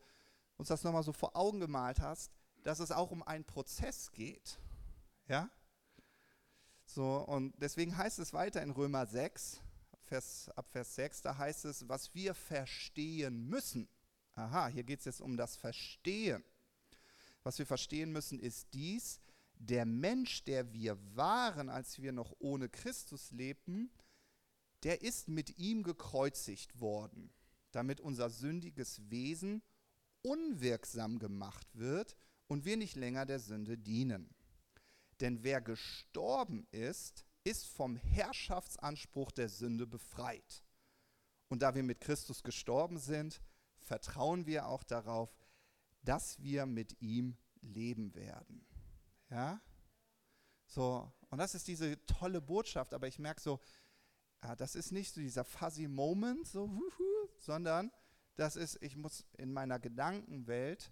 uns 0.56 0.68
das 0.68 0.84
nochmal 0.84 1.02
so 1.02 1.12
vor 1.12 1.34
Augen 1.34 1.60
gemalt 1.60 2.00
hast, 2.00 2.30
dass 2.62 2.78
es 2.78 2.92
auch 2.92 3.10
um 3.10 3.22
einen 3.22 3.44
Prozess 3.44 4.12
geht. 4.12 4.58
Ja? 5.28 5.50
So, 6.86 7.16
und 7.24 7.54
deswegen 7.60 7.96
heißt 7.96 8.18
es 8.18 8.32
weiter 8.32 8.62
in 8.62 8.70
Römer 8.70 9.06
6, 9.06 9.60
Vers, 10.04 10.50
ab 10.50 10.68
Vers 10.70 10.94
6, 10.96 11.22
da 11.22 11.38
heißt 11.38 11.64
es, 11.64 11.88
was 11.88 12.14
wir 12.14 12.34
verstehen 12.34 13.48
müssen. 13.48 13.88
Aha, 14.34 14.68
hier 14.68 14.84
geht 14.84 14.98
es 14.98 15.06
jetzt 15.06 15.20
um 15.20 15.36
das 15.36 15.56
Verstehen. 15.56 16.44
Was 17.42 17.58
wir 17.58 17.66
verstehen 17.66 18.12
müssen, 18.12 18.38
ist 18.38 18.68
dies, 18.74 19.20
der 19.58 19.86
Mensch, 19.86 20.44
der 20.44 20.72
wir 20.72 20.98
waren, 21.16 21.68
als 21.68 22.00
wir 22.00 22.12
noch 22.12 22.34
ohne 22.38 22.68
Christus 22.68 23.30
lebten, 23.30 23.90
der 24.82 25.02
ist 25.02 25.28
mit 25.28 25.58
ihm 25.58 25.82
gekreuzigt 25.82 26.80
worden, 26.80 27.32
damit 27.70 28.00
unser 28.00 28.28
sündiges 28.28 29.10
Wesen 29.10 29.62
unwirksam 30.22 31.18
gemacht 31.18 31.66
wird 31.74 32.16
und 32.46 32.64
wir 32.64 32.76
nicht 32.76 32.96
länger 32.96 33.24
der 33.24 33.40
Sünde 33.40 33.78
dienen. 33.78 34.34
Denn 35.20 35.42
wer 35.42 35.60
gestorben 35.60 36.66
ist, 36.70 37.24
ist 37.44 37.66
vom 37.66 37.96
Herrschaftsanspruch 37.96 39.30
der 39.30 39.48
Sünde 39.48 39.86
befreit. 39.86 40.64
Und 41.48 41.62
da 41.62 41.74
wir 41.74 41.82
mit 41.82 42.00
Christus 42.00 42.42
gestorben 42.42 42.98
sind, 42.98 43.40
vertrauen 43.80 44.46
wir 44.46 44.66
auch 44.66 44.82
darauf, 44.82 45.36
dass 46.02 46.40
wir 46.42 46.66
mit 46.66 47.00
ihm 47.00 47.36
leben 47.60 48.14
werden. 48.14 48.66
Ja? 49.30 49.60
So, 50.66 51.12
und 51.30 51.38
das 51.38 51.54
ist 51.54 51.68
diese 51.68 52.04
tolle 52.06 52.40
Botschaft, 52.40 52.94
aber 52.94 53.06
ich 53.06 53.18
merke 53.18 53.40
so, 53.40 53.60
das 54.58 54.74
ist 54.74 54.92
nicht 54.92 55.12
so 55.12 55.20
dieser 55.20 55.44
fuzzy 55.44 55.88
Moment, 55.88 56.46
so, 56.46 56.70
sondern 57.38 57.90
das 58.36 58.56
ist, 58.56 58.82
ich 58.82 58.96
muss 58.96 59.24
in 59.38 59.52
meiner 59.52 59.78
Gedankenwelt 59.78 60.90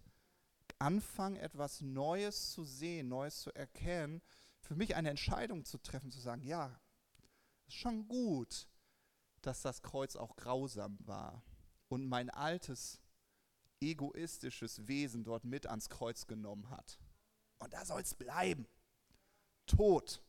anfangen, 0.83 1.37
etwas 1.37 1.81
Neues 1.81 2.51
zu 2.51 2.65
sehen, 2.65 3.09
Neues 3.09 3.41
zu 3.41 3.55
erkennen, 3.55 4.21
für 4.61 4.75
mich 4.75 4.97
eine 4.97 5.11
Entscheidung 5.11 5.65
zu 5.65 5.79
treffen, 5.79 6.11
zu 6.11 6.21
sagen, 6.21 6.43
ja, 6.43 6.81
ist 7.67 7.77
schon 7.77 8.09
gut, 8.09 8.69
dass 9.43 9.63
das 9.63 9.83
Kreuz 9.83 10.17
auch 10.17 10.35
grausam 10.35 10.99
war 11.01 11.45
und 11.89 12.07
mein 12.07 12.31
altes 12.31 13.01
egoistisches 13.81 14.87
Wesen 14.89 15.25
dort 15.25 15.45
mit 15.45 15.67
ans 15.67 15.89
Kreuz 15.89 16.27
genommen 16.27 16.69
hat. 16.71 16.99
Und 17.59 17.73
da 17.73 17.85
soll 17.85 18.01
es 18.01 18.15
bleiben. 18.15 18.67
Tot. 19.67 20.21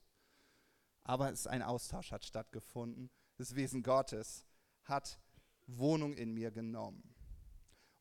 Aber 1.03 1.31
es 1.31 1.41
ist 1.41 1.47
ein 1.47 1.63
Austausch 1.63 2.11
hat 2.11 2.25
stattgefunden. 2.25 3.09
Das 3.37 3.55
Wesen 3.55 3.81
Gottes 3.81 4.45
hat 4.83 5.19
Wohnung 5.65 6.13
in 6.13 6.33
mir 6.33 6.51
genommen. 6.51 7.15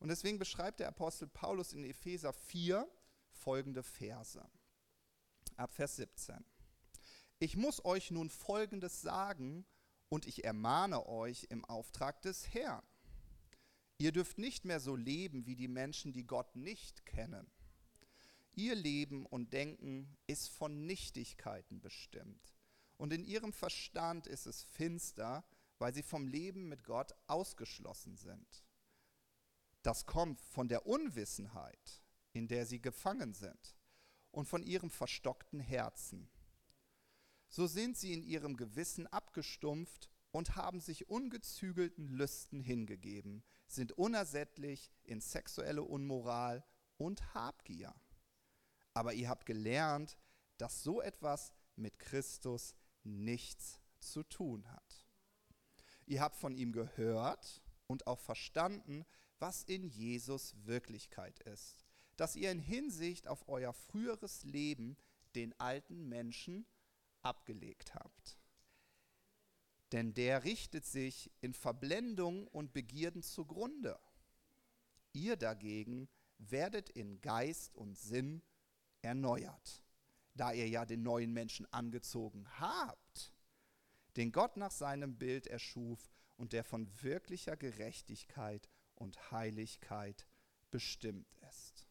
Und 0.03 0.09
deswegen 0.09 0.41
beschreibt 0.41 0.81
der 0.81 0.89
Apostel 0.89 1.29
Paulus 1.29 1.73
in 1.73 1.85
Epheser 1.85 2.33
4 2.33 2.91
folgende 3.31 3.85
Verse. 3.85 4.45
Ab 5.57 5.73
Vers 5.73 5.95
17. 5.95 6.45
Ich 7.39 7.57
muss 7.57 7.85
euch 7.85 8.11
nun 8.11 8.29
Folgendes 8.29 9.01
sagen 9.01 9.65
und 10.09 10.27
ich 10.27 10.43
ermahne 10.45 11.07
euch 11.07 11.47
im 11.51 11.65
Auftrag 11.65 12.21
des 12.23 12.53
Herrn. 12.53 12.83
Ihr 13.97 14.11
dürft 14.11 14.39
nicht 14.39 14.65
mehr 14.65 14.81
so 14.81 14.97
leben 14.97 15.47
wie 15.47 15.55
die 15.55 15.69
Menschen, 15.69 16.13
die 16.13 16.27
Gott 16.27 16.57
nicht 16.57 17.07
kennen. 17.07 17.49
Ihr 18.57 18.75
Leben 18.75 19.25
und 19.25 19.53
Denken 19.53 20.17
ist 20.27 20.49
von 20.51 20.85
Nichtigkeiten 20.85 21.81
bestimmt. 21.81 22.57
Und 22.97 23.13
in 23.13 23.25
ihrem 23.25 23.53
Verstand 23.53 24.27
ist 24.27 24.47
es 24.47 24.65
finster, 24.65 25.45
weil 25.79 25.95
sie 25.95 26.03
vom 26.03 26.27
Leben 26.27 26.69
mit 26.69 26.83
Gott 26.83 27.15
ausgeschlossen 27.29 28.17
sind. 28.17 28.65
Das 29.83 30.07
kommt 30.07 30.41
von 30.41 30.69
der 30.69 30.87
Unwissenheit, 30.87 32.03
in 32.33 32.49
der 32.49 32.67
sie 32.67 32.81
gefangen 32.81 33.35
sind, 33.35 33.77
und 34.31 34.47
von 34.47 34.63
ihrem 34.63 34.91
verstockten 34.91 35.61
Herzen. 35.61 36.31
So 37.49 37.67
sind 37.67 37.99
sie 37.99 38.15
in 38.15 38.23
ihrem 38.23 38.57
Gewissen 38.57 39.07
abgestumpft 39.07 40.09
und 40.31 40.57
haben 40.57 40.81
sich 40.81 41.09
ungezügelten 41.09 42.09
Lüsten 42.09 42.61
hingegeben, 42.61 43.45
sind 43.67 43.93
unersättlich 43.93 44.91
in 45.05 45.21
sexuelle 45.21 45.83
Unmoral 45.83 46.65
und 46.97 47.35
Habgier. 47.35 47.95
Aber 48.95 49.13
ihr 49.13 49.29
habt 49.29 49.47
gelernt, 49.47 50.17
dass 50.57 50.83
so 50.83 51.03
etwas 51.03 51.53
mit 51.77 51.99
Christus 51.99 52.75
nichts 53.03 53.81
zu 53.99 54.23
tun 54.23 54.71
hat. 54.71 55.07
Ihr 56.07 56.21
habt 56.21 56.37
von 56.37 56.55
ihm 56.55 56.73
gehört 56.73 57.63
und 57.87 58.07
auch 58.07 58.19
verstanden, 58.19 59.05
was 59.43 59.65
in 59.65 59.83
Jesus 59.83 60.55
Wirklichkeit 60.67 61.41
ist, 61.41 61.85
dass 62.17 62.37
ihr 62.37 62.53
in 62.53 62.61
Hinsicht 62.61 63.27
auf 63.27 63.49
euer 63.49 63.73
früheres 63.73 64.45
Leben 64.45 64.97
den 65.35 65.53
alten 65.59 66.09
Menschen 66.09 66.65
abgelegt 67.23 67.93
habt. 67.97 68.39
Denn 69.91 70.15
der 70.15 70.45
richtet 70.45 70.87
sich 70.87 71.29
in 71.41 71.55
Verblendung 71.55 72.47
und 72.47 72.73
Begierden 72.73 73.25
zugrunde. 73.25 73.99
Ihr 75.13 75.35
dagegen 75.35 76.09
werdet 76.39 76.89
in 76.91 77.21
Geist 77.21 77.75
und 77.75 77.99
Sinn 77.99 78.43
erneuert, 79.03 79.83
da 80.35 80.53
ihr 80.53 80.69
ja 80.69 80.87
den 80.87 81.03
neuen 81.03 81.33
Menschen 81.33 81.67
angezogen 81.73 82.47
habt, 82.61 83.35
den 84.17 84.31
Gott 84.31 84.57
nach 84.57 84.71
seinem 84.71 85.19
Bild 85.19 85.49
erschuf 85.49 86.13
und 86.37 86.53
der 86.53 86.63
von 86.63 86.89
wirklicher 87.03 87.57
Gerechtigkeit 87.57 88.69
und 89.03 89.33
Heiligkeit 89.33 90.27
bestimmt 90.71 91.29
ist. 91.51 91.87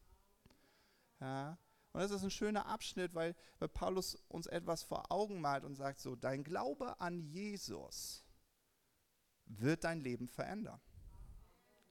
Ja, 1.20 1.58
und 1.92 2.00
das 2.00 2.10
ist 2.10 2.24
ein 2.24 2.30
schöner 2.30 2.66
Abschnitt, 2.66 3.14
weil, 3.14 3.36
weil 3.58 3.68
Paulus 3.68 4.16
uns 4.28 4.46
etwas 4.46 4.82
vor 4.82 5.12
Augen 5.12 5.40
malt 5.40 5.64
und 5.64 5.76
sagt 5.76 6.00
so, 6.00 6.16
dein 6.16 6.42
Glaube 6.42 7.00
an 7.00 7.20
Jesus 7.20 8.24
wird 9.44 9.84
dein 9.84 10.00
Leben 10.00 10.26
verändern. 10.26 10.80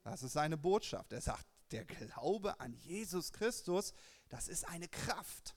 Das 0.04 0.24
ist 0.24 0.34
seine 0.34 0.58
Botschaft. 0.58 1.14
Er 1.14 1.22
sagt, 1.22 1.46
der 1.70 1.86
Glaube 1.86 2.60
an 2.60 2.74
Jesus 2.74 3.32
Christus, 3.32 3.94
das 4.30 4.48
ist 4.48 4.68
eine 4.68 4.88
Kraft. 4.88 5.56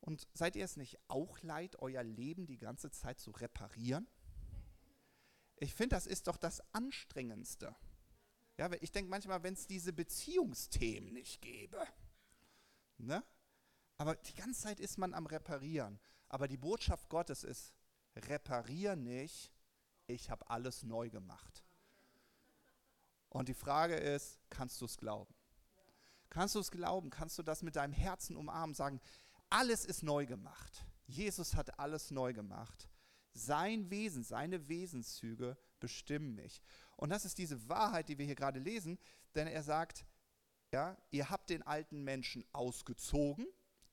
Und 0.00 0.28
seid 0.34 0.54
ihr 0.54 0.66
es 0.66 0.76
nicht 0.76 0.98
auch 1.08 1.40
leid, 1.40 1.76
euer 1.80 2.02
Leben 2.02 2.46
die 2.46 2.58
ganze 2.58 2.90
Zeit 2.90 3.18
zu 3.18 3.30
reparieren? 3.30 4.06
Ich 5.56 5.74
finde, 5.74 5.96
das 5.96 6.06
ist 6.06 6.26
doch 6.26 6.36
das 6.36 6.62
Anstrengendste. 6.74 7.74
Ja, 8.56 8.70
ich 8.80 8.92
denke 8.92 9.10
manchmal, 9.10 9.42
wenn 9.42 9.54
es 9.54 9.66
diese 9.66 9.92
Beziehungsthemen 9.92 11.12
nicht 11.12 11.42
gäbe, 11.42 11.84
ne? 12.98 13.24
aber 13.98 14.14
die 14.14 14.34
ganze 14.34 14.62
Zeit 14.62 14.80
ist 14.80 14.98
man 14.98 15.14
am 15.14 15.26
Reparieren. 15.26 15.98
Aber 16.28 16.48
die 16.48 16.56
Botschaft 16.56 17.08
Gottes 17.08 17.44
ist, 17.44 17.72
reparier 18.16 18.96
nicht, 18.96 19.52
ich 20.06 20.30
habe 20.30 20.48
alles 20.50 20.82
neu 20.82 21.10
gemacht. 21.10 21.64
Und 23.28 23.48
die 23.48 23.54
Frage 23.54 23.96
ist, 23.96 24.38
kannst 24.50 24.80
du 24.80 24.84
es 24.84 24.96
glauben? 24.96 25.34
Kannst 26.30 26.54
du 26.54 26.60
es 26.60 26.70
glauben? 26.70 27.10
Kannst 27.10 27.38
du 27.38 27.42
das 27.42 27.62
mit 27.62 27.76
deinem 27.76 27.92
Herzen 27.92 28.36
umarmen, 28.36 28.74
sagen, 28.74 29.00
alles 29.50 29.84
ist 29.84 30.02
neu 30.02 30.26
gemacht. 30.26 30.84
Jesus 31.06 31.54
hat 31.54 31.78
alles 31.78 32.10
neu 32.10 32.32
gemacht. 32.32 32.88
Sein 33.34 33.90
Wesen, 33.90 34.24
seine 34.24 34.68
Wesenszüge 34.68 35.56
bestimmen 35.80 36.34
mich. 36.34 36.62
Und 36.96 37.10
das 37.10 37.24
ist 37.24 37.38
diese 37.38 37.68
Wahrheit, 37.68 38.08
die 38.08 38.16
wir 38.16 38.24
hier 38.24 38.36
gerade 38.36 38.60
lesen, 38.60 38.98
denn 39.34 39.48
er 39.48 39.62
sagt, 39.62 40.06
ja, 40.72 40.96
ihr 41.10 41.30
habt 41.30 41.50
den 41.50 41.62
alten 41.62 42.02
Menschen 42.02 42.44
ausgezogen 42.52 43.46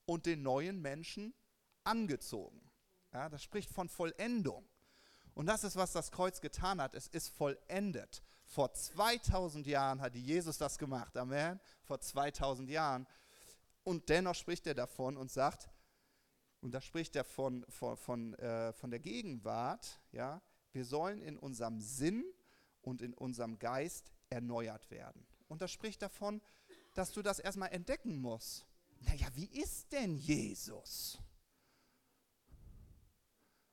und 0.06 0.26
den 0.26 0.42
neuen 0.42 0.80
Menschen 0.80 1.34
angezogen. 1.84 2.60
Ja, 3.12 3.28
das 3.28 3.42
spricht 3.42 3.70
von 3.70 3.88
Vollendung. 3.88 4.64
Und 5.34 5.46
das 5.46 5.64
ist, 5.64 5.76
was 5.76 5.92
das 5.92 6.10
Kreuz 6.10 6.40
getan 6.40 6.80
hat. 6.80 6.94
Es 6.94 7.08
ist 7.08 7.28
vollendet. 7.30 8.22
Vor 8.44 8.72
2000 8.72 9.66
Jahren 9.66 10.00
hat 10.00 10.14
Jesus 10.14 10.58
das 10.58 10.78
gemacht. 10.78 11.16
Amen. 11.16 11.60
Vor 11.84 12.00
2000 12.00 12.68
Jahren. 12.68 13.06
Und 13.84 14.08
dennoch 14.08 14.34
spricht 14.34 14.66
er 14.66 14.74
davon 14.74 15.16
und 15.16 15.30
sagt, 15.30 15.68
und 16.62 16.72
da 16.72 16.80
spricht 16.80 17.16
er 17.16 17.24
von, 17.24 17.66
von, 17.68 17.96
von, 17.96 18.34
äh, 18.34 18.72
von 18.72 18.90
der 18.90 19.00
Gegenwart, 19.00 20.00
ja, 20.12 20.40
wir 20.70 20.84
sollen 20.84 21.20
in 21.20 21.36
unserem 21.36 21.80
Sinn 21.80 22.24
und 22.80 23.02
in 23.02 23.12
unserem 23.14 23.58
Geist 23.58 24.12
erneuert 24.30 24.90
werden. 24.90 25.26
Und 25.48 25.60
da 25.60 25.68
spricht 25.68 26.00
davon, 26.00 26.40
dass 26.94 27.12
du 27.12 27.20
das 27.20 27.40
erstmal 27.40 27.72
entdecken 27.72 28.16
musst. 28.16 28.64
Naja, 29.00 29.26
wie 29.34 29.46
ist 29.46 29.92
denn 29.92 30.16
Jesus? 30.16 31.18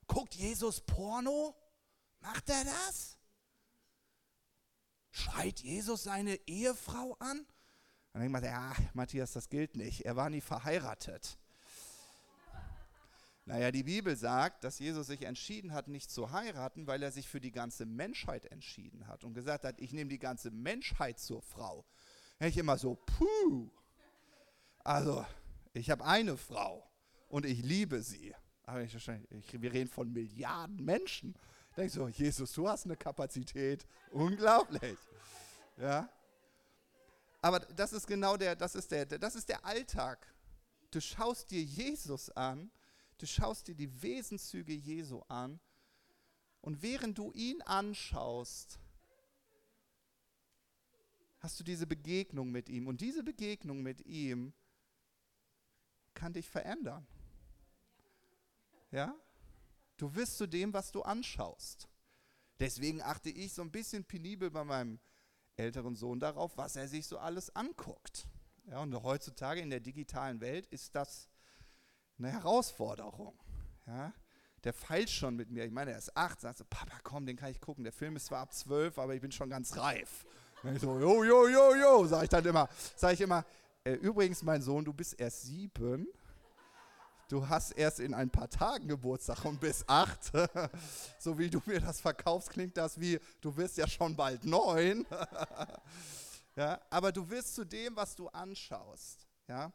Guckt 0.08 0.34
Jesus 0.34 0.82
Porno? 0.82 1.56
Macht 2.22 2.50
er 2.50 2.66
das? 2.66 3.18
Schreit 5.12 5.60
Jesus 5.60 6.04
seine 6.04 6.36
Ehefrau 6.48 7.16
an? 7.20 7.46
Dann 8.14 8.22
denkt 8.22 8.32
man, 8.34 8.44
ja, 8.44 8.76
Matthias, 8.94 9.34
das 9.34 9.50
gilt 9.50 9.76
nicht. 9.76 10.06
Er 10.06 10.16
war 10.16 10.30
nie 10.30 10.42
verheiratet. 10.42 11.39
Naja, 13.50 13.72
die 13.72 13.82
Bibel 13.82 14.16
sagt, 14.16 14.64
dass 14.64 14.78
Jesus 14.78 15.08
sich 15.08 15.24
entschieden 15.24 15.74
hat, 15.74 15.88
nicht 15.88 16.12
zu 16.12 16.30
heiraten, 16.30 16.86
weil 16.86 17.02
er 17.02 17.12
sich 17.12 17.28
für 17.28 17.42
die 17.42 17.52
ganze 17.52 17.88
Menschheit 17.88 18.46
entschieden 18.46 19.08
hat 19.08 19.24
und 19.24 19.34
gesagt 19.34 19.66
hat, 19.66 19.82
ich 19.82 19.92
nehme 19.92 20.12
die 20.12 20.20
ganze 20.20 20.52
Menschheit 20.52 21.18
zur 21.20 21.42
Frau. 21.42 21.84
Da 22.38 22.46
ich 22.46 22.60
immer 22.60 22.78
so, 22.78 22.94
puh. 22.94 23.72
Also, 24.84 25.26
ich 25.74 25.90
habe 25.90 26.06
eine 26.06 26.38
Frau 26.38 26.88
und 27.28 27.44
ich 27.44 27.64
liebe 27.64 28.04
sie. 28.04 28.36
Aber 28.66 28.84
ich, 28.84 28.94
ich, 28.94 29.60
wir 29.60 29.74
reden 29.74 29.90
von 29.90 30.14
Milliarden 30.14 30.86
Menschen. 30.86 31.34
Da 31.72 31.78
denke 31.78 31.88
ich 31.88 31.94
so, 31.94 32.08
Jesus, 32.08 32.54
du 32.54 32.70
hast 32.70 32.86
eine 32.86 32.98
Kapazität. 32.98 33.88
Unglaublich. 34.12 35.00
Ja. 35.78 36.08
Aber 37.42 37.62
das 37.62 37.94
ist 37.94 38.06
genau 38.06 38.38
der, 38.38 38.56
das 38.56 38.76
ist 38.76 38.92
der, 38.92 39.08
das 39.08 39.34
ist 39.34 39.50
der 39.50 39.66
Alltag. 39.66 40.32
Du 40.92 41.02
schaust 41.02 41.50
dir 41.50 41.64
Jesus 41.64 42.30
an, 42.30 42.70
du 43.20 43.28
schaust 43.28 43.68
dir 43.68 43.76
die 43.76 44.02
Wesenszüge 44.02 44.74
Jesu 44.74 45.22
an 45.28 45.60
Und 46.62 46.82
während 46.82 47.18
du 47.18 47.32
ihn 47.34 47.62
anschaust, 47.62 48.80
hast 51.40 51.60
du 51.60 51.64
diese 51.64 51.88
Begegnung 51.88 52.52
mit 52.52 52.68
ihm. 52.68 52.88
Und 52.88 53.02
diese 53.02 53.24
Begegnung 53.24 53.82
mit 53.82 54.06
ihm 54.06 54.54
kann 56.14 56.34
dich 56.34 56.50
verändern. 56.50 57.08
Ja? 58.92 59.16
Du 59.98 60.14
wirst 60.16 60.38
zu 60.38 60.48
dem, 60.48 60.74
was 60.74 60.92
du 60.92 61.02
anschaust. 61.02 61.88
Deswegen 62.60 63.02
achte 63.02 63.30
ich 63.30 63.54
so 63.54 63.62
ein 63.62 63.72
bisschen 63.72 64.04
penibel 64.04 64.52
bei 64.52 64.66
meinem 64.66 65.00
älteren 65.56 65.96
Sohn 65.96 66.20
darauf, 66.20 66.58
was 66.58 66.76
er 66.76 66.88
sich 66.88 67.08
so 67.08 67.18
alles 67.18 67.56
anguckt. 67.56 68.28
Ja, 68.66 68.80
und 68.80 68.94
heutzutage 69.02 69.62
in 69.62 69.70
der 69.70 69.80
digitalen 69.80 70.42
Welt 70.42 70.68
ist 70.68 70.94
das 70.96 71.30
eine 72.20 72.32
Herausforderung. 72.32 73.34
Ja, 73.88 74.14
der 74.64 74.74
feilt 74.74 75.10
schon 75.10 75.36
mit 75.36 75.50
mir. 75.50 75.66
Ich 75.66 75.72
meine, 75.72 75.92
er 75.92 75.98
ist 75.98 76.16
acht, 76.16 76.42
sagt 76.42 76.58
so, 76.58 76.66
Papa, 76.70 76.98
komm, 77.04 77.26
den 77.26 77.38
kann 77.38 77.50
ich 77.50 77.62
gucken. 77.62 77.84
Der 77.84 77.94
Film 77.94 78.16
ist 78.16 78.28
zwar 78.28 78.42
ab 78.42 78.54
zwölf, 78.54 79.00
aber 79.00 79.16
ich 79.16 79.22
bin 79.22 79.32
schon 79.32 79.50
ganz 79.50 79.76
reif. 79.78 80.26
Und 80.64 80.76
ich 80.76 80.82
so, 80.82 81.00
jo, 81.00 81.24
jo, 81.24 81.48
jo, 81.48 81.76
jo, 81.76 82.06
sage 82.06 82.26
ich 82.26 82.30
dann 82.30 82.46
immer. 82.46 82.68
Sage 82.96 83.14
ich 83.14 83.22
immer, 83.22 83.46
äh, 83.84 83.94
übrigens, 83.94 84.44
mein 84.44 84.62
Sohn, 84.62 84.84
du 84.84 84.94
bist 84.94 85.20
erst 85.20 85.44
sieben. 85.44 86.08
Du 87.30 87.48
hast 87.48 87.72
erst 87.72 88.00
in 88.00 88.16
ein 88.16 88.30
paar 88.30 88.50
Tagen 88.50 88.88
Geburtstag 88.88 89.46
und 89.46 89.60
bist 89.60 89.88
acht. 89.88 90.32
so 91.20 91.38
wie 91.38 91.50
du 91.50 91.62
mir 91.66 91.80
das 91.80 92.02
verkaufst, 92.02 92.50
klingt 92.50 92.76
das 92.76 93.00
wie, 93.00 93.20
du 93.40 93.56
wirst 93.56 93.78
ja 93.78 93.88
schon 93.88 94.16
bald 94.16 94.44
neun. 94.44 95.06
ja, 96.56 96.82
aber 96.90 97.12
du 97.12 97.30
wirst 97.30 97.54
zu 97.56 97.66
dem, 97.66 97.96
was 97.96 98.16
du 98.16 98.28
anschaust. 98.30 99.28
Ja? 99.48 99.72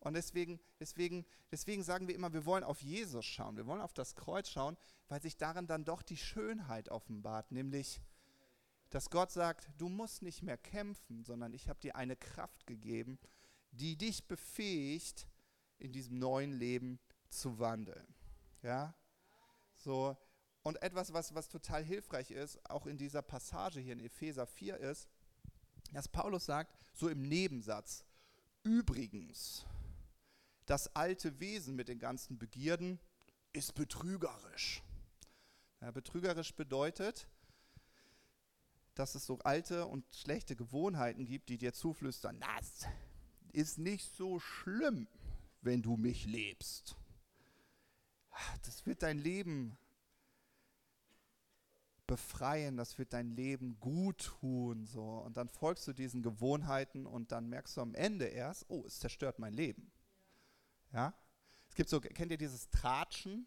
Und 0.00 0.14
deswegen, 0.14 0.58
deswegen, 0.78 1.26
deswegen 1.50 1.82
sagen 1.82 2.08
wir 2.08 2.14
immer, 2.14 2.32
wir 2.32 2.46
wollen 2.46 2.64
auf 2.64 2.80
Jesus 2.82 3.24
schauen, 3.24 3.56
wir 3.56 3.66
wollen 3.66 3.82
auf 3.82 3.92
das 3.92 4.14
Kreuz 4.14 4.48
schauen, 4.48 4.76
weil 5.08 5.20
sich 5.20 5.36
darin 5.36 5.66
dann 5.66 5.84
doch 5.84 6.02
die 6.02 6.16
Schönheit 6.16 6.88
offenbart, 6.88 7.52
nämlich, 7.52 8.00
dass 8.88 9.10
Gott 9.10 9.30
sagt, 9.30 9.68
du 9.76 9.88
musst 9.88 10.22
nicht 10.22 10.42
mehr 10.42 10.56
kämpfen, 10.56 11.22
sondern 11.22 11.52
ich 11.52 11.68
habe 11.68 11.80
dir 11.80 11.96
eine 11.96 12.16
Kraft 12.16 12.66
gegeben, 12.66 13.18
die 13.72 13.96
dich 13.96 14.26
befähigt, 14.26 15.28
in 15.78 15.92
diesem 15.92 16.18
neuen 16.18 16.52
Leben 16.52 16.98
zu 17.28 17.58
wandeln. 17.58 18.14
Ja? 18.62 18.94
So, 19.76 20.16
und 20.62 20.82
etwas, 20.82 21.12
was, 21.12 21.34
was 21.34 21.48
total 21.48 21.84
hilfreich 21.84 22.30
ist, 22.30 22.58
auch 22.70 22.86
in 22.86 22.98
dieser 22.98 23.22
Passage 23.22 23.80
hier 23.80 23.94
in 23.94 24.00
Epheser 24.00 24.46
4, 24.46 24.76
ist, 24.78 25.08
dass 25.92 26.08
Paulus 26.08 26.46
sagt, 26.46 26.76
so 26.92 27.08
im 27.08 27.22
Nebensatz, 27.22 28.04
übrigens, 28.62 29.66
das 30.70 30.94
alte 30.94 31.40
Wesen 31.40 31.74
mit 31.74 31.88
den 31.88 31.98
ganzen 31.98 32.38
Begierden 32.38 33.00
ist 33.52 33.74
betrügerisch. 33.74 34.84
Ja, 35.80 35.90
betrügerisch 35.90 36.54
bedeutet, 36.54 37.26
dass 38.94 39.16
es 39.16 39.26
so 39.26 39.40
alte 39.40 39.86
und 39.86 40.04
schlechte 40.14 40.54
Gewohnheiten 40.54 41.24
gibt, 41.24 41.48
die 41.48 41.58
dir 41.58 41.72
zuflüstern, 41.72 42.38
das 42.38 42.86
ist 43.52 43.78
nicht 43.78 44.14
so 44.14 44.38
schlimm, 44.38 45.08
wenn 45.60 45.82
du 45.82 45.96
mich 45.96 46.24
lebst. 46.26 46.96
Das 48.62 48.86
wird 48.86 49.02
dein 49.02 49.18
Leben 49.18 49.76
befreien, 52.06 52.76
das 52.76 52.96
wird 52.96 53.12
dein 53.12 53.30
Leben 53.30 53.80
gut 53.80 54.18
tun. 54.40 54.86
So. 54.86 55.02
Und 55.02 55.36
dann 55.36 55.48
folgst 55.48 55.88
du 55.88 55.92
diesen 55.92 56.22
Gewohnheiten 56.22 57.06
und 57.06 57.32
dann 57.32 57.48
merkst 57.48 57.76
du 57.76 57.80
am 57.80 57.96
Ende 57.96 58.26
erst, 58.26 58.66
oh, 58.68 58.84
es 58.86 59.00
zerstört 59.00 59.40
mein 59.40 59.52
Leben. 59.52 59.90
Ja? 60.92 61.14
Es 61.68 61.74
gibt 61.74 61.88
so, 61.88 62.00
kennt 62.00 62.30
ihr 62.30 62.38
dieses 62.38 62.68
Tratschen? 62.70 63.46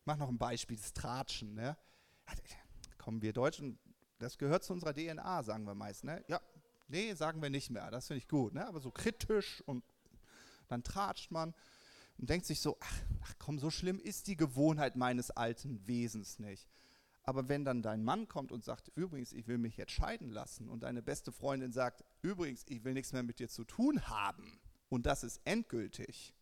Ich 0.00 0.06
mache 0.06 0.18
noch 0.18 0.28
ein 0.28 0.38
Beispiel, 0.38 0.76
das 0.76 0.92
Tratschen. 0.92 1.54
Ne? 1.54 1.76
Kommen 2.98 3.22
wir 3.22 3.32
Deutschen, 3.32 3.78
das 4.18 4.38
gehört 4.38 4.64
zu 4.64 4.72
unserer 4.72 4.94
DNA, 4.94 5.42
sagen 5.42 5.64
wir 5.64 5.74
meist. 5.74 6.04
Ne? 6.04 6.24
Ja, 6.28 6.40
nee, 6.88 7.14
sagen 7.14 7.42
wir 7.42 7.50
nicht 7.50 7.70
mehr, 7.70 7.90
das 7.90 8.06
finde 8.06 8.18
ich 8.18 8.28
gut. 8.28 8.54
Ne? 8.54 8.66
Aber 8.66 8.80
so 8.80 8.90
kritisch 8.90 9.62
und 9.66 9.84
dann 10.68 10.82
tratscht 10.82 11.30
man 11.30 11.54
und 12.18 12.30
denkt 12.30 12.46
sich 12.46 12.60
so, 12.60 12.76
ach, 12.80 13.02
ach 13.22 13.34
komm, 13.38 13.58
so 13.58 13.70
schlimm 13.70 13.98
ist 13.98 14.26
die 14.26 14.36
Gewohnheit 14.36 14.96
meines 14.96 15.30
alten 15.30 15.86
Wesens 15.86 16.38
nicht. 16.38 16.68
Aber 17.24 17.48
wenn 17.48 17.64
dann 17.64 17.82
dein 17.82 18.02
Mann 18.02 18.26
kommt 18.26 18.50
und 18.50 18.64
sagt, 18.64 18.90
übrigens, 18.96 19.32
ich 19.32 19.46
will 19.46 19.58
mich 19.58 19.76
jetzt 19.76 19.92
scheiden 19.92 20.30
lassen 20.30 20.68
und 20.68 20.82
deine 20.82 21.02
beste 21.02 21.30
Freundin 21.30 21.72
sagt, 21.72 22.04
übrigens, 22.20 22.64
ich 22.68 22.82
will 22.84 22.94
nichts 22.94 23.12
mehr 23.12 23.22
mit 23.22 23.38
dir 23.38 23.48
zu 23.48 23.64
tun 23.64 24.08
haben 24.08 24.60
und 24.88 25.06
das 25.06 25.22
ist 25.22 25.40
endgültig, 25.44 26.34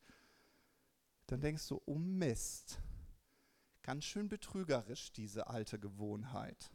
dann 1.30 1.40
denkst 1.40 1.68
du, 1.68 1.80
oh 1.86 1.94
Mist, 1.94 2.80
ganz 3.82 4.04
schön 4.04 4.28
betrügerisch 4.28 5.12
diese 5.12 5.46
alte 5.46 5.78
Gewohnheit. 5.78 6.72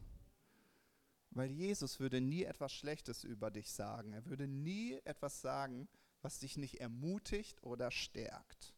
Weil 1.31 1.51
Jesus 1.51 1.99
würde 1.99 2.21
nie 2.21 2.43
etwas 2.43 2.71
Schlechtes 2.71 3.25
über 3.25 3.51
dich 3.51 3.69
sagen. 3.71 4.13
Er 4.13 4.25
würde 4.25 4.47
nie 4.47 4.93
etwas 5.03 5.41
sagen, 5.41 5.89
was 6.21 6.39
dich 6.39 6.55
nicht 6.55 6.79
ermutigt 6.79 7.61
oder 7.63 7.91
stärkt. 7.91 8.73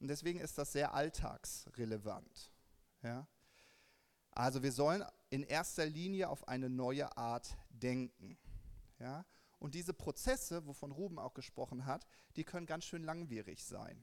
Und 0.00 0.08
deswegen 0.08 0.40
ist 0.40 0.58
das 0.58 0.72
sehr 0.72 0.94
alltagsrelevant. 0.94 2.52
Ja? 3.02 3.28
Also 4.32 4.64
wir 4.64 4.72
sollen 4.72 5.04
in 5.28 5.44
erster 5.44 5.86
Linie 5.86 6.28
auf 6.28 6.48
eine 6.48 6.68
neue 6.68 7.16
Art 7.16 7.56
denken. 7.68 8.36
Ja? 8.98 9.24
Und 9.60 9.76
diese 9.76 9.94
Prozesse, 9.94 10.66
wovon 10.66 10.90
Ruben 10.90 11.20
auch 11.20 11.34
gesprochen 11.34 11.86
hat, 11.86 12.04
die 12.34 12.44
können 12.44 12.66
ganz 12.66 12.84
schön 12.84 13.04
langwierig 13.04 13.62
sein. 13.62 14.02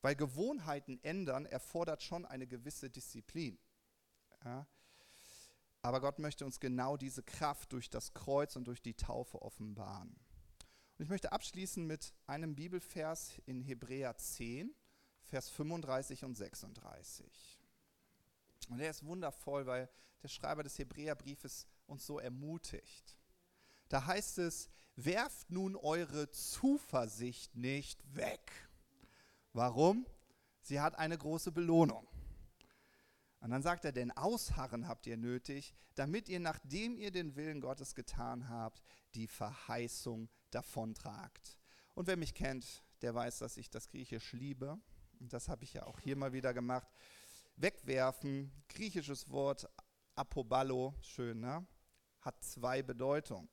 Weil 0.00 0.14
Gewohnheiten 0.14 1.02
ändern 1.02 1.46
erfordert 1.46 2.02
schon 2.02 2.24
eine 2.24 2.46
gewisse 2.46 2.88
Disziplin. 2.88 3.58
Ja? 4.44 4.66
Aber 5.82 6.00
Gott 6.00 6.18
möchte 6.18 6.44
uns 6.44 6.60
genau 6.60 6.96
diese 6.96 7.22
Kraft 7.22 7.72
durch 7.72 7.90
das 7.90 8.12
Kreuz 8.12 8.56
und 8.56 8.64
durch 8.64 8.82
die 8.82 8.94
Taufe 8.94 9.42
offenbaren. 9.42 10.10
Und 10.10 11.04
ich 11.04 11.08
möchte 11.08 11.32
abschließen 11.32 11.86
mit 11.86 12.12
einem 12.26 12.54
Bibelvers 12.54 13.38
in 13.46 13.60
Hebräer 13.60 14.16
10, 14.16 14.74
Vers 15.22 15.48
35 15.50 16.24
und 16.24 16.34
36. 16.34 17.60
Und 18.68 18.78
der 18.78 18.90
ist 18.90 19.04
wundervoll, 19.04 19.66
weil 19.66 19.88
der 20.22 20.28
Schreiber 20.28 20.62
des 20.62 20.78
Hebräerbriefes 20.78 21.66
uns 21.86 22.04
so 22.04 22.18
ermutigt. 22.18 23.16
Da 23.88 24.06
heißt 24.06 24.38
es, 24.38 24.68
werft 24.96 25.50
nun 25.50 25.76
eure 25.76 26.30
Zuversicht 26.30 27.54
nicht 27.54 28.00
weg 28.16 28.67
Warum? 29.58 30.06
Sie 30.60 30.78
hat 30.78 30.96
eine 31.00 31.18
große 31.18 31.50
Belohnung. 31.50 32.06
Und 33.40 33.50
dann 33.50 33.60
sagt 33.60 33.84
er, 33.84 33.90
denn 33.90 34.12
Ausharren 34.12 34.86
habt 34.86 35.04
ihr 35.08 35.16
nötig, 35.16 35.74
damit 35.96 36.28
ihr, 36.28 36.38
nachdem 36.38 36.96
ihr 36.96 37.10
den 37.10 37.34
Willen 37.34 37.60
Gottes 37.60 37.96
getan 37.96 38.48
habt, 38.48 38.84
die 39.16 39.26
Verheißung 39.26 40.28
davontragt. 40.52 41.58
Und 41.94 42.06
wer 42.06 42.16
mich 42.16 42.34
kennt, 42.34 42.84
der 43.02 43.16
weiß, 43.16 43.38
dass 43.38 43.56
ich 43.56 43.68
das 43.68 43.88
Griechisch 43.88 44.32
liebe. 44.32 44.78
Und 45.18 45.32
das 45.32 45.48
habe 45.48 45.64
ich 45.64 45.72
ja 45.72 45.86
auch 45.88 45.98
hier 45.98 46.14
mal 46.14 46.32
wieder 46.32 46.54
gemacht. 46.54 46.86
Wegwerfen, 47.56 48.52
griechisches 48.68 49.28
Wort 49.28 49.68
apoballo, 50.14 50.94
schön, 51.00 51.40
ne? 51.40 51.66
hat 52.20 52.44
zwei 52.44 52.80
Bedeutungen. 52.80 53.48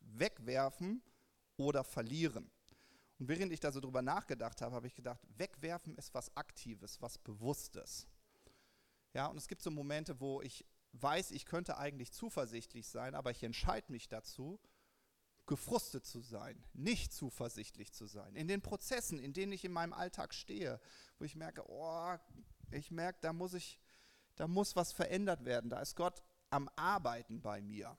Wegwerfen 0.00 1.02
oder 1.56 1.82
verlieren. 1.82 2.50
Und 3.20 3.28
während 3.28 3.52
ich 3.52 3.60
da 3.60 3.70
so 3.70 3.80
drüber 3.80 4.00
nachgedacht 4.00 4.62
habe, 4.62 4.74
habe 4.74 4.86
ich 4.86 4.94
gedacht, 4.94 5.20
wegwerfen 5.36 5.94
ist 5.96 6.14
was 6.14 6.34
Aktives, 6.38 7.02
was 7.02 7.18
Bewusstes. 7.18 8.06
Ja, 9.12 9.26
und 9.26 9.36
es 9.36 9.46
gibt 9.46 9.60
so 9.60 9.70
Momente, 9.70 10.20
wo 10.20 10.40
ich 10.40 10.64
weiß, 10.92 11.32
ich 11.32 11.44
könnte 11.44 11.76
eigentlich 11.76 12.12
zuversichtlich 12.12 12.88
sein, 12.88 13.14
aber 13.14 13.30
ich 13.30 13.42
entscheide 13.42 13.92
mich 13.92 14.08
dazu, 14.08 14.58
gefrustet 15.46 16.06
zu 16.06 16.22
sein, 16.22 16.64
nicht 16.72 17.12
zuversichtlich 17.12 17.92
zu 17.92 18.06
sein. 18.06 18.34
In 18.36 18.48
den 18.48 18.62
Prozessen, 18.62 19.18
in 19.18 19.34
denen 19.34 19.52
ich 19.52 19.66
in 19.66 19.72
meinem 19.72 19.92
Alltag 19.92 20.32
stehe, 20.32 20.80
wo 21.18 21.26
ich 21.26 21.36
merke, 21.36 21.62
oh, 21.68 22.16
ich 22.70 22.90
merke, 22.90 23.18
da 23.20 23.34
muss 23.34 23.52
ich, 23.52 23.78
da 24.36 24.48
muss 24.48 24.76
was 24.76 24.92
verändert 24.92 25.44
werden. 25.44 25.68
Da 25.68 25.80
ist 25.80 25.94
Gott 25.94 26.22
am 26.48 26.70
Arbeiten 26.74 27.42
bei 27.42 27.60
mir. 27.60 27.98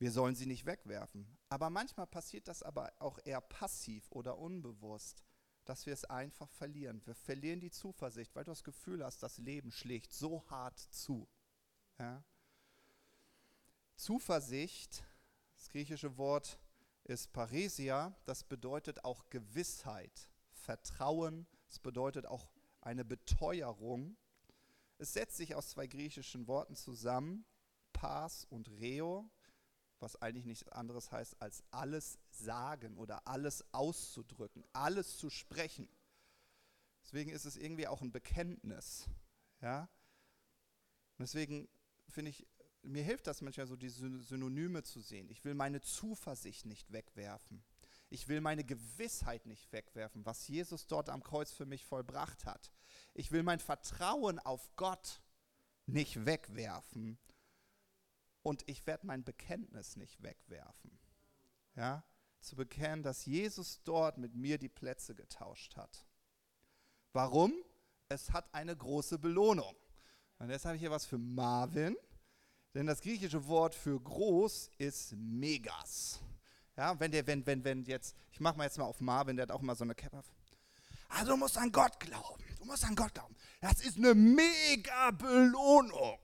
Wir 0.00 0.10
sollen 0.10 0.34
sie 0.34 0.46
nicht 0.46 0.64
wegwerfen. 0.64 1.26
Aber 1.50 1.68
manchmal 1.68 2.06
passiert 2.06 2.48
das 2.48 2.62
aber 2.62 2.90
auch 2.98 3.18
eher 3.22 3.42
passiv 3.42 4.10
oder 4.10 4.38
unbewusst, 4.38 5.22
dass 5.66 5.84
wir 5.84 5.92
es 5.92 6.06
einfach 6.06 6.48
verlieren. 6.48 7.02
Wir 7.04 7.14
verlieren 7.14 7.60
die 7.60 7.70
Zuversicht, 7.70 8.34
weil 8.34 8.44
du 8.44 8.50
das 8.50 8.64
Gefühl 8.64 9.04
hast, 9.04 9.22
das 9.22 9.36
Leben 9.36 9.70
schlägt 9.70 10.14
so 10.14 10.42
hart 10.48 10.78
zu. 10.78 11.28
Ja? 11.98 12.24
Zuversicht, 13.94 15.04
das 15.54 15.68
griechische 15.68 16.16
Wort 16.16 16.58
ist 17.04 17.30
Paresia, 17.34 18.16
das 18.24 18.42
bedeutet 18.42 19.04
auch 19.04 19.28
Gewissheit, 19.28 20.30
Vertrauen, 20.50 21.46
es 21.68 21.78
bedeutet 21.78 22.24
auch 22.24 22.48
eine 22.80 23.04
Beteuerung. 23.04 24.16
Es 24.96 25.12
setzt 25.12 25.36
sich 25.36 25.54
aus 25.54 25.68
zwei 25.68 25.86
griechischen 25.86 26.46
Worten 26.46 26.74
zusammen, 26.74 27.44
Pas 27.92 28.46
und 28.46 28.70
Reo 28.70 29.30
was 30.00 30.20
eigentlich 30.20 30.46
nichts 30.46 30.68
anderes 30.68 31.12
heißt, 31.12 31.40
als 31.40 31.62
alles 31.70 32.18
sagen 32.30 32.96
oder 32.96 33.26
alles 33.26 33.64
auszudrücken, 33.72 34.64
alles 34.72 35.16
zu 35.16 35.30
sprechen. 35.30 35.88
Deswegen 37.02 37.30
ist 37.30 37.44
es 37.44 37.56
irgendwie 37.56 37.86
auch 37.86 38.02
ein 38.02 38.12
Bekenntnis. 38.12 39.08
Ja? 39.60 39.88
deswegen 41.18 41.68
finde 42.08 42.30
ich, 42.30 42.46
mir 42.82 43.02
hilft 43.02 43.26
das 43.26 43.42
manchmal 43.42 43.66
so, 43.66 43.76
die 43.76 43.90
Synonyme 43.90 44.82
zu 44.82 45.00
sehen. 45.00 45.28
Ich 45.28 45.44
will 45.44 45.54
meine 45.54 45.80
Zuversicht 45.80 46.66
nicht 46.66 46.92
wegwerfen. 46.92 47.62
Ich 48.08 48.26
will 48.26 48.40
meine 48.40 48.64
Gewissheit 48.64 49.46
nicht 49.46 49.70
wegwerfen, 49.72 50.26
was 50.26 50.48
Jesus 50.48 50.86
dort 50.86 51.08
am 51.10 51.22
Kreuz 51.22 51.52
für 51.52 51.66
mich 51.66 51.84
vollbracht 51.84 52.44
hat. 52.44 52.72
Ich 53.14 53.30
will 53.30 53.42
mein 53.42 53.60
Vertrauen 53.60 54.38
auf 54.40 54.74
Gott 54.76 55.22
nicht 55.86 56.24
wegwerfen. 56.26 57.18
Und 58.42 58.68
ich 58.68 58.86
werde 58.86 59.06
mein 59.06 59.24
Bekenntnis 59.24 59.96
nicht 59.96 60.22
wegwerfen. 60.22 60.98
Ja? 61.76 62.04
Zu 62.40 62.56
bekennen, 62.56 63.02
dass 63.02 63.26
Jesus 63.26 63.82
dort 63.84 64.18
mit 64.18 64.34
mir 64.34 64.58
die 64.58 64.68
Plätze 64.68 65.14
getauscht 65.14 65.76
hat. 65.76 66.06
Warum? 67.12 67.52
Es 68.08 68.32
hat 68.32 68.52
eine 68.54 68.76
große 68.76 69.18
Belohnung. 69.18 69.76
Und 70.38 70.50
jetzt 70.50 70.64
habe 70.64 70.76
ich 70.76 70.80
hier 70.80 70.90
was 70.90 71.04
für 71.04 71.18
Marvin. 71.18 71.96
Denn 72.74 72.86
das 72.86 73.00
griechische 73.00 73.46
Wort 73.46 73.74
für 73.74 74.00
groß 74.00 74.70
ist 74.78 75.12
Megas. 75.16 76.20
Ja, 76.76 76.98
wenn 76.98 77.10
der, 77.10 77.26
wenn, 77.26 77.44
wenn, 77.44 77.64
wenn 77.64 77.84
jetzt, 77.84 78.16
ich 78.32 78.40
mache 78.40 78.56
mal 78.56 78.64
jetzt 78.64 78.78
mal 78.78 78.84
auf 78.84 79.00
Marvin, 79.00 79.36
der 79.36 79.44
hat 79.44 79.50
auch 79.50 79.60
immer 79.60 79.74
so 79.74 79.84
eine 79.84 79.94
auf. 80.12 80.32
Also 81.08 81.32
du 81.32 81.36
musst 81.36 81.58
an 81.58 81.72
Gott 81.72 81.98
glauben. 81.98 82.44
Du 82.58 82.64
musst 82.64 82.84
an 82.84 82.94
Gott 82.94 83.12
glauben. 83.12 83.34
Das 83.60 83.80
ist 83.80 83.98
eine 83.98 84.14
mega 84.14 85.10
Belohnung. 85.10 86.18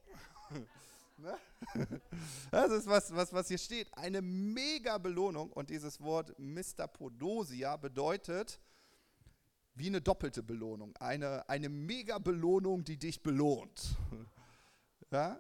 Ne? 1.19 1.39
Das 2.51 2.71
ist 2.71 2.87
was, 2.87 3.15
was, 3.15 3.33
was 3.33 3.49
hier 3.49 3.59
steht. 3.59 3.89
Eine 3.97 4.23
mega 4.23 4.99
Belohnung. 4.99 5.53
Und 5.53 5.71
dieses 5.71 6.01
Wort 6.01 6.39
Mistapodosia 6.39 7.77
bedeutet 7.77 8.61
wie 9.75 9.89
eine 9.89 10.01
doppelte 10.01 10.43
Belohnung. 10.43 10.97
Eine, 10.97 11.49
eine 11.49 11.69
mega 11.69 12.19
Belohnung, 12.19 12.85
die 12.85 12.97
dich 12.97 13.23
belohnt. 13.23 13.97
ja? 15.11 15.39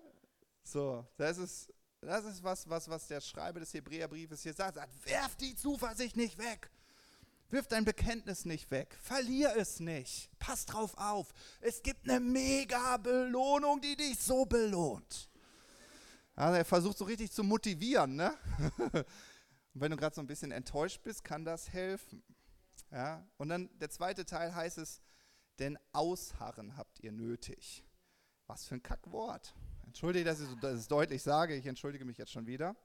So, 0.62 1.06
das 1.16 1.38
ist, 1.38 1.72
das 2.00 2.24
ist 2.24 2.42
was, 2.42 2.68
was, 2.68 2.88
was 2.88 3.06
der 3.06 3.20
Schreiber 3.20 3.60
des 3.60 3.72
Hebräerbriefes 3.72 4.42
hier 4.42 4.52
sagt. 4.52 4.74
sagt. 4.74 5.06
Werf 5.06 5.36
die 5.36 5.54
Zuversicht 5.54 6.16
nicht 6.16 6.38
weg. 6.38 6.70
Wirf 7.48 7.68
dein 7.68 7.84
Bekenntnis 7.84 8.44
nicht 8.44 8.70
weg. 8.70 8.96
Verlier 9.00 9.54
es 9.56 9.78
nicht. 9.78 10.28
Pass 10.38 10.66
drauf 10.66 10.94
auf. 10.98 11.32
Es 11.60 11.82
gibt 11.82 12.08
eine 12.08 12.20
mega 12.20 12.96
Belohnung, 12.96 13.80
die 13.80 13.96
dich 13.96 14.18
so 14.18 14.44
belohnt. 14.44 15.30
Also 16.37 16.59
er 16.59 16.64
versucht 16.66 16.99
so 16.99 17.07
richtig 17.07 17.33
zu 17.33 17.42
motivieren. 17.42 18.14
Ne? 18.14 18.37
Und 19.75 19.81
wenn 19.81 19.90
du 19.90 19.96
gerade 19.96 20.14
so 20.14 20.20
ein 20.20 20.27
bisschen 20.27 20.53
enttäuscht 20.53 21.03
bist, 21.03 21.25
kann 21.25 21.44
das 21.44 21.72
helfen. 21.72 22.22
Ja? 22.90 23.27
Und 23.38 23.49
dann 23.49 23.70
der 23.79 23.90
zweite 23.90 24.27
Teil 24.27 24.55
heißt 24.55 24.79
es, 24.79 25.01
denn 25.59 25.79
Ausharren 25.92 26.77
habt 26.77 27.01
ihr 27.01 27.11
nötig. 27.11 27.83
Was 28.46 28.66
für 28.66 28.75
ein 28.75 28.83
Kackwort. 28.83 29.55
Entschuldige, 29.87 30.27
dass 30.27 30.40
ich 30.40 30.49
das 30.61 30.87
deutlich 30.88 31.22
sage, 31.22 31.57
ich 31.57 31.66
entschuldige 31.66 32.05
mich 32.05 32.18
jetzt 32.18 32.33
schon 32.33 32.46
wieder. 32.46 32.77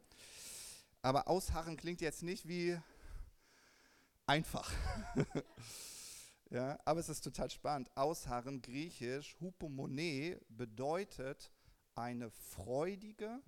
Aber 1.02 1.28
ausharren 1.28 1.76
klingt 1.76 2.00
jetzt 2.00 2.24
nicht 2.24 2.48
wie 2.48 2.80
einfach. 4.28 4.72
ja, 6.50 6.80
aber 6.86 7.00
es 7.00 7.10
ist 7.10 7.22
total 7.22 7.50
spannend. 7.50 7.92
Ausharren, 7.96 8.62
griechisch, 8.62 9.36
hupomone, 9.42 10.40
bedeutet 10.48 11.52
eine 11.96 12.30
freudige 12.32 13.42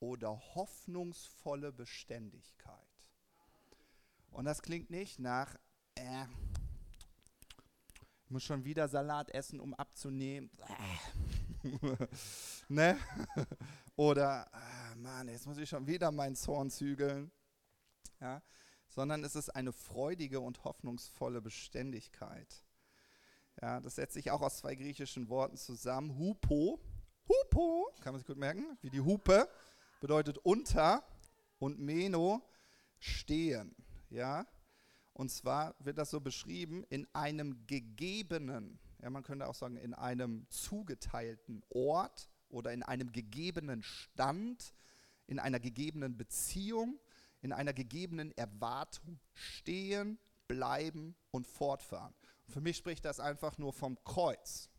oder 0.00 0.38
hoffnungsvolle 0.54 1.72
Beständigkeit. 1.72 2.74
Und 4.30 4.44
das 4.44 4.62
klingt 4.62 4.90
nicht 4.90 5.18
nach, 5.18 5.56
äh, 5.94 6.26
ich 8.24 8.30
muss 8.30 8.44
schon 8.44 8.64
wieder 8.64 8.88
Salat 8.88 9.30
essen, 9.30 9.58
um 9.58 9.74
abzunehmen. 9.74 10.50
ne? 12.68 12.98
Oder, 13.96 14.52
ah, 14.54 14.94
Mann, 14.96 15.28
jetzt 15.28 15.46
muss 15.46 15.58
ich 15.58 15.68
schon 15.68 15.86
wieder 15.86 16.12
meinen 16.12 16.36
Zorn 16.36 16.70
zügeln. 16.70 17.32
Ja? 18.20 18.42
Sondern 18.86 19.24
es 19.24 19.34
ist 19.34 19.50
eine 19.50 19.72
freudige 19.72 20.40
und 20.40 20.62
hoffnungsvolle 20.64 21.40
Beständigkeit. 21.40 22.64
Ja, 23.60 23.80
das 23.80 23.96
setzt 23.96 24.14
sich 24.14 24.30
auch 24.30 24.42
aus 24.42 24.58
zwei 24.58 24.76
griechischen 24.76 25.28
Worten 25.28 25.56
zusammen. 25.56 26.16
Hupo, 26.16 26.80
Hupo, 27.28 27.92
kann 28.00 28.12
man 28.12 28.20
sich 28.20 28.26
gut 28.26 28.38
merken, 28.38 28.78
wie 28.80 28.90
die 28.90 29.00
Hupe, 29.00 29.48
bedeutet 30.00 30.38
unter 30.38 31.04
und 31.58 31.78
Meno, 31.78 32.42
stehen. 32.98 33.74
Ja? 34.10 34.46
Und 35.12 35.30
zwar 35.30 35.74
wird 35.78 35.98
das 35.98 36.10
so 36.10 36.20
beschrieben 36.20 36.84
in 36.88 37.06
einem 37.12 37.66
gegebenen 37.66 38.78
ja, 39.02 39.10
man 39.10 39.22
könnte 39.22 39.46
auch 39.46 39.54
sagen, 39.54 39.76
in 39.76 39.94
einem 39.94 40.46
zugeteilten 40.50 41.62
Ort 41.70 42.28
oder 42.48 42.72
in 42.72 42.82
einem 42.82 43.12
gegebenen 43.12 43.82
Stand, 43.82 44.74
in 45.26 45.38
einer 45.38 45.60
gegebenen 45.60 46.16
Beziehung, 46.16 46.98
in 47.40 47.52
einer 47.52 47.72
gegebenen 47.72 48.32
Erwartung 48.32 49.20
stehen, 49.34 50.18
bleiben 50.48 51.14
und 51.30 51.46
fortfahren. 51.46 52.14
Und 52.46 52.52
für 52.52 52.60
mich 52.60 52.76
spricht 52.76 53.04
das 53.04 53.20
einfach 53.20 53.58
nur 53.58 53.72
vom 53.72 54.02
Kreuz. 54.04 54.70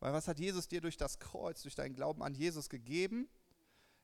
Weil 0.00 0.12
was 0.12 0.28
hat 0.28 0.38
Jesus 0.38 0.68
dir 0.68 0.80
durch 0.80 0.96
das 0.96 1.18
Kreuz, 1.18 1.62
durch 1.62 1.74
deinen 1.74 1.94
Glauben 1.94 2.22
an 2.22 2.34
Jesus 2.34 2.68
gegeben? 2.68 3.28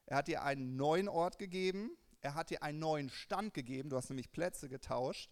Er 0.07 0.19
hat 0.19 0.29
dir 0.29 0.43
einen 0.43 0.77
neuen 0.77 1.09
Ort 1.09 1.39
gegeben, 1.39 1.97
er 2.21 2.35
hat 2.35 2.51
dir 2.51 2.63
einen 2.63 2.79
neuen 2.79 3.09
Stand 3.11 3.55
gegeben, 3.55 3.89
du 3.89 3.97
hast 3.97 4.09
nämlich 4.09 4.33
Plätze 4.33 4.69
getauscht, 4.69 5.31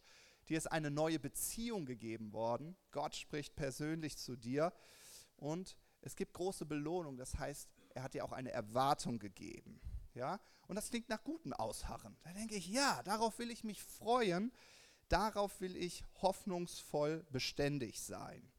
Dir 0.50 0.58
ist 0.58 0.66
eine 0.66 0.90
neue 0.90 1.20
Beziehung 1.20 1.86
gegeben 1.86 2.32
worden. 2.32 2.76
Gott 2.90 3.14
spricht 3.14 3.54
persönlich 3.54 4.18
zu 4.18 4.34
dir. 4.34 4.72
Und 5.36 5.76
es 6.00 6.16
gibt 6.16 6.34
große 6.34 6.66
Belohnung. 6.66 7.16
Das 7.16 7.38
heißt, 7.38 7.68
er 7.90 8.02
hat 8.02 8.14
dir 8.14 8.24
auch 8.24 8.32
eine 8.32 8.50
Erwartung 8.50 9.20
gegeben. 9.20 9.80
Ja? 10.12 10.40
Und 10.66 10.74
das 10.74 10.90
klingt 10.90 11.08
nach 11.08 11.22
guten 11.22 11.52
Ausharren. 11.52 12.16
Da 12.24 12.32
denke 12.32 12.56
ich, 12.56 12.66
ja, 12.66 13.00
darauf 13.04 13.38
will 13.38 13.52
ich 13.52 13.62
mich 13.62 13.80
freuen. 13.80 14.52
Darauf 15.08 15.60
will 15.60 15.76
ich 15.76 16.04
hoffnungsvoll 16.20 17.24
beständig 17.30 18.00
sein. 18.00 18.50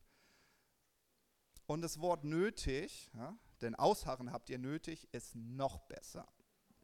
Und 1.71 1.81
das 1.81 2.01
Wort 2.01 2.23
nötig, 2.25 3.09
ja, 3.13 3.37
denn 3.61 3.75
Ausharren 3.75 4.31
habt 4.31 4.49
ihr 4.49 4.59
nötig, 4.59 5.07
ist 5.13 5.35
noch 5.35 5.79
besser. 5.79 6.27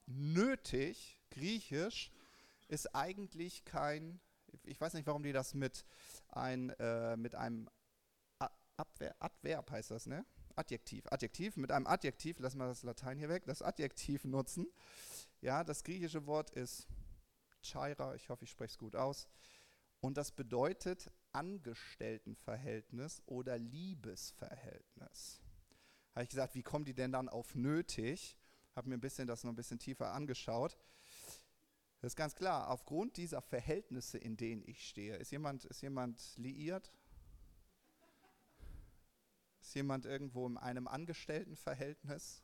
Nötig, 0.05 1.19
griechisch, 1.29 2.11
ist 2.69 2.95
eigentlich 2.95 3.65
kein 3.65 4.21
ich 4.63 4.79
weiß 4.79 4.93
nicht, 4.93 5.07
warum 5.07 5.23
die 5.23 5.33
das 5.33 5.53
mit, 5.53 5.85
ein, 6.29 6.69
äh, 6.71 7.17
mit 7.17 7.35
einem 7.35 7.69
Abwehr, 8.77 9.15
Adverb 9.19 9.71
heißt 9.71 9.91
das, 9.91 10.05
ne? 10.05 10.25
Adjektiv. 10.55 11.05
Adjektiv, 11.11 11.57
mit 11.57 11.71
einem 11.71 11.87
Adjektiv, 11.87 12.39
lassen 12.39 12.59
wir 12.59 12.67
das 12.67 12.83
Latein 12.83 13.17
hier 13.17 13.29
weg, 13.29 13.45
das 13.45 13.61
Adjektiv 13.61 14.23
nutzen. 14.23 14.67
Ja, 15.41 15.63
das 15.63 15.83
griechische 15.83 16.25
Wort 16.27 16.51
ist 16.51 16.87
Chaira, 17.61 18.15
ich 18.15 18.29
hoffe, 18.29 18.43
ich 18.43 18.51
spreche 18.51 18.71
es 18.71 18.77
gut 18.77 18.95
aus. 18.95 19.27
Und 19.99 20.17
das 20.17 20.31
bedeutet 20.31 21.11
Angestelltenverhältnis 21.37 23.21
oder 23.27 23.59
Liebesverhältnis. 23.59 25.39
Habe 26.15 26.23
ich 26.23 26.29
gesagt, 26.29 26.55
wie 26.55 26.63
kommen 26.63 26.83
die 26.83 26.95
denn 26.95 27.11
dann 27.11 27.29
auf 27.29 27.53
nötig? 27.53 28.39
Habe 28.75 28.89
mir 28.89 28.95
ein 28.95 29.01
bisschen 29.01 29.27
das 29.27 29.43
noch 29.43 29.51
ein 29.51 29.55
bisschen 29.55 29.77
tiefer 29.77 30.13
angeschaut. 30.13 30.75
Das 32.01 32.13
ist 32.13 32.15
ganz 32.15 32.33
klar, 32.33 32.71
aufgrund 32.71 33.17
dieser 33.17 33.41
Verhältnisse, 33.41 34.17
in 34.17 34.35
denen 34.35 34.63
ich 34.65 34.87
stehe, 34.87 35.15
ist 35.17 35.31
jemand, 35.31 35.65
ist 35.65 35.81
jemand 35.81 36.19
liiert? 36.37 36.91
Ist 39.61 39.75
jemand 39.75 40.05
irgendwo 40.05 40.47
in 40.47 40.57
einem 40.57 40.87
Angestelltenverhältnis? 40.87 42.43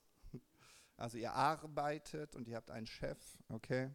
Also 0.98 1.18
ihr 1.18 1.34
arbeitet 1.34 2.36
und 2.36 2.48
ihr 2.48 2.58
habt 2.58 2.70
einen 2.70 2.86
Chef, 2.86 3.18
okay? 3.50 3.90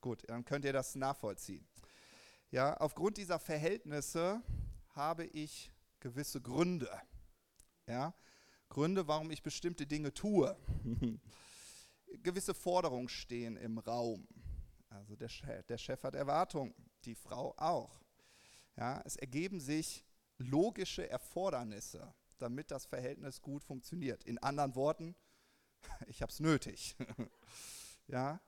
Gut, 0.00 0.24
dann 0.28 0.46
könnt 0.46 0.64
ihr 0.64 0.72
das 0.72 0.94
nachvollziehen. 0.94 1.66
Ja, 2.50 2.74
aufgrund 2.78 3.18
dieser 3.18 3.38
Verhältnisse 3.38 4.42
habe 4.94 5.26
ich 5.26 5.70
gewisse 6.00 6.40
Gründe. 6.40 6.90
Ja, 7.86 8.14
Gründe, 8.70 9.06
warum 9.06 9.30
ich 9.30 9.42
bestimmte 9.42 9.86
Dinge 9.86 10.14
tue. 10.14 10.56
gewisse 12.22 12.54
Forderungen 12.54 13.10
stehen 13.10 13.58
im 13.58 13.78
Raum. 13.78 14.26
Also 14.88 15.14
der 15.14 15.28
Chef, 15.28 15.66
der 15.66 15.76
Chef 15.76 16.02
hat 16.02 16.14
Erwartungen, 16.14 16.74
die 17.04 17.14
Frau 17.14 17.54
auch. 17.58 18.00
Ja, 18.76 19.02
es 19.04 19.16
ergeben 19.16 19.60
sich 19.60 20.06
logische 20.38 21.08
Erfordernisse, 21.08 22.14
damit 22.38 22.70
das 22.70 22.86
Verhältnis 22.86 23.42
gut 23.42 23.62
funktioniert. 23.62 24.24
In 24.24 24.38
anderen 24.38 24.74
Worten, 24.74 25.14
ich 26.06 26.22
habe 26.22 26.32
es 26.32 26.40
nötig. 26.40 26.96
ja, 28.06 28.40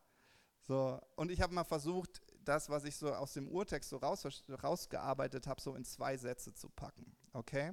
so 0.62 0.98
und 1.16 1.30
ich 1.30 1.42
habe 1.42 1.52
mal 1.52 1.64
versucht, 1.64 2.22
das, 2.44 2.68
was 2.68 2.84
ich 2.84 2.96
so 2.96 3.14
aus 3.14 3.32
dem 3.34 3.48
Urtext 3.48 3.90
so 3.90 3.96
raus, 3.98 4.26
rausgearbeitet 4.62 5.46
habe, 5.46 5.60
so 5.60 5.74
in 5.74 5.84
zwei 5.84 6.16
Sätze 6.16 6.54
zu 6.54 6.68
packen. 6.68 7.16
Okay? 7.32 7.72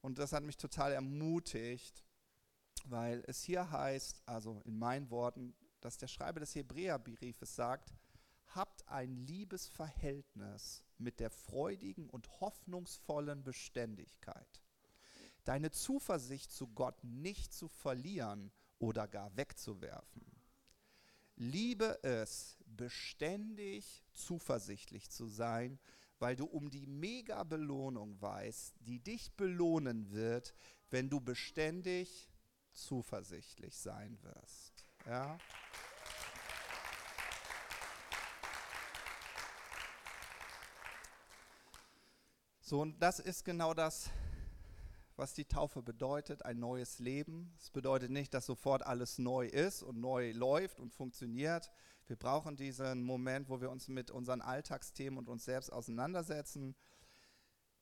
Und 0.00 0.18
das 0.18 0.32
hat 0.32 0.42
mich 0.42 0.56
total 0.56 0.92
ermutigt, 0.92 2.04
weil 2.86 3.22
es 3.26 3.42
hier 3.42 3.70
heißt, 3.70 4.22
also 4.26 4.60
in 4.64 4.78
meinen 4.78 5.10
Worten, 5.10 5.54
dass 5.80 5.98
der 5.98 6.08
Schreiber 6.08 6.40
des 6.40 6.54
Hebräerbriefes 6.54 7.54
sagt, 7.54 7.94
habt 8.48 8.86
ein 8.88 9.16
Liebesverhältnis 9.16 10.84
mit 10.98 11.20
der 11.20 11.30
freudigen 11.30 12.10
und 12.10 12.40
hoffnungsvollen 12.40 13.42
Beständigkeit. 13.44 14.62
deine 15.44 15.70
Zuversicht 15.70 16.52
zu 16.52 16.68
Gott 16.68 17.02
nicht 17.02 17.52
zu 17.52 17.68
verlieren 17.68 18.52
oder 18.78 19.08
gar 19.08 19.36
wegzuwerfen. 19.36 20.24
Liebe 21.42 21.98
es, 22.04 22.56
beständig 22.66 24.04
zuversichtlich 24.12 25.10
zu 25.10 25.26
sein, 25.26 25.80
weil 26.20 26.36
du 26.36 26.44
um 26.44 26.70
die 26.70 26.86
Mega-Belohnung 26.86 28.22
weißt, 28.22 28.76
die 28.78 29.00
dich 29.00 29.32
belohnen 29.32 30.12
wird, 30.12 30.54
wenn 30.90 31.10
du 31.10 31.20
beständig 31.20 32.30
zuversichtlich 32.72 33.76
sein 33.76 34.22
wirst. 34.22 34.86
Ja? 35.04 35.36
So, 42.60 42.82
und 42.82 43.02
das 43.02 43.18
ist 43.18 43.44
genau 43.44 43.74
das, 43.74 44.10
was 45.16 45.34
die 45.34 45.44
Taufe 45.44 45.82
bedeutet, 45.82 46.44
ein 46.44 46.58
neues 46.58 46.98
Leben. 46.98 47.54
Es 47.58 47.70
bedeutet 47.70 48.10
nicht, 48.10 48.34
dass 48.34 48.46
sofort 48.46 48.84
alles 48.84 49.18
neu 49.18 49.46
ist 49.46 49.82
und 49.82 50.00
neu 50.00 50.32
läuft 50.32 50.80
und 50.80 50.92
funktioniert. 50.92 51.70
Wir 52.06 52.16
brauchen 52.16 52.56
diesen 52.56 53.02
Moment, 53.02 53.48
wo 53.48 53.60
wir 53.60 53.70
uns 53.70 53.88
mit 53.88 54.10
unseren 54.10 54.40
Alltagsthemen 54.40 55.18
und 55.18 55.28
uns 55.28 55.44
selbst 55.44 55.72
auseinandersetzen. 55.72 56.74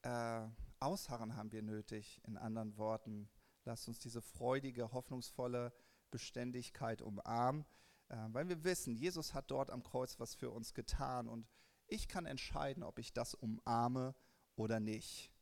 Äh, 0.03 0.43
Ausharren 0.78 1.37
haben 1.37 1.53
wir 1.53 1.62
nötig, 1.62 2.20
in 2.26 2.37
anderen 2.37 2.76
Worten. 2.76 3.28
Lasst 3.64 3.89
uns 3.89 3.99
diese 3.99 4.22
freudige, 4.22 4.93
hoffnungsvolle 4.93 5.72
Beständigkeit 6.11 7.03
umarmen, 7.03 7.64
äh, 8.09 8.16
weil 8.28 8.49
wir 8.49 8.64
wissen, 8.64 8.95
Jesus 8.95 9.35
hat 9.35 9.51
dort 9.51 9.70
am 9.70 9.83
Kreuz 9.83 10.18
was 10.18 10.35
für 10.35 10.51
uns 10.51 10.74
getan 10.74 11.28
und 11.28 11.47
ich 11.87 12.09
kann 12.09 12.26
entscheiden, 12.26 12.83
ob 12.83 12.99
ich 12.99 13.12
das 13.12 13.35
umarme 13.35 14.14
oder 14.57 14.81
nicht. 14.81 15.33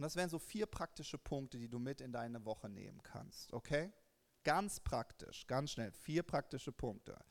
Und 0.00 0.04
das 0.04 0.16
wären 0.16 0.30
so 0.30 0.38
vier 0.38 0.64
praktische 0.64 1.18
Punkte, 1.18 1.58
die 1.58 1.68
du 1.68 1.78
mit 1.78 2.00
in 2.00 2.10
deine 2.10 2.42
Woche 2.46 2.70
nehmen 2.70 3.02
kannst, 3.02 3.52
okay? 3.52 3.92
Ganz 4.44 4.80
praktisch, 4.80 5.46
ganz 5.46 5.72
schnell, 5.72 5.92
vier 5.92 6.22
praktische 6.22 6.72
Punkte. 6.72 7.22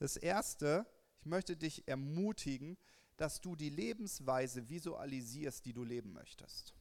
Das 0.00 0.16
erste, 0.16 0.84
ich 1.20 1.26
möchte 1.26 1.56
dich 1.56 1.86
ermutigen, 1.86 2.76
dass 3.16 3.40
du 3.40 3.54
die 3.54 3.70
Lebensweise 3.70 4.68
visualisierst, 4.68 5.64
die 5.64 5.72
du 5.72 5.84
leben 5.84 6.12
möchtest. 6.12 6.74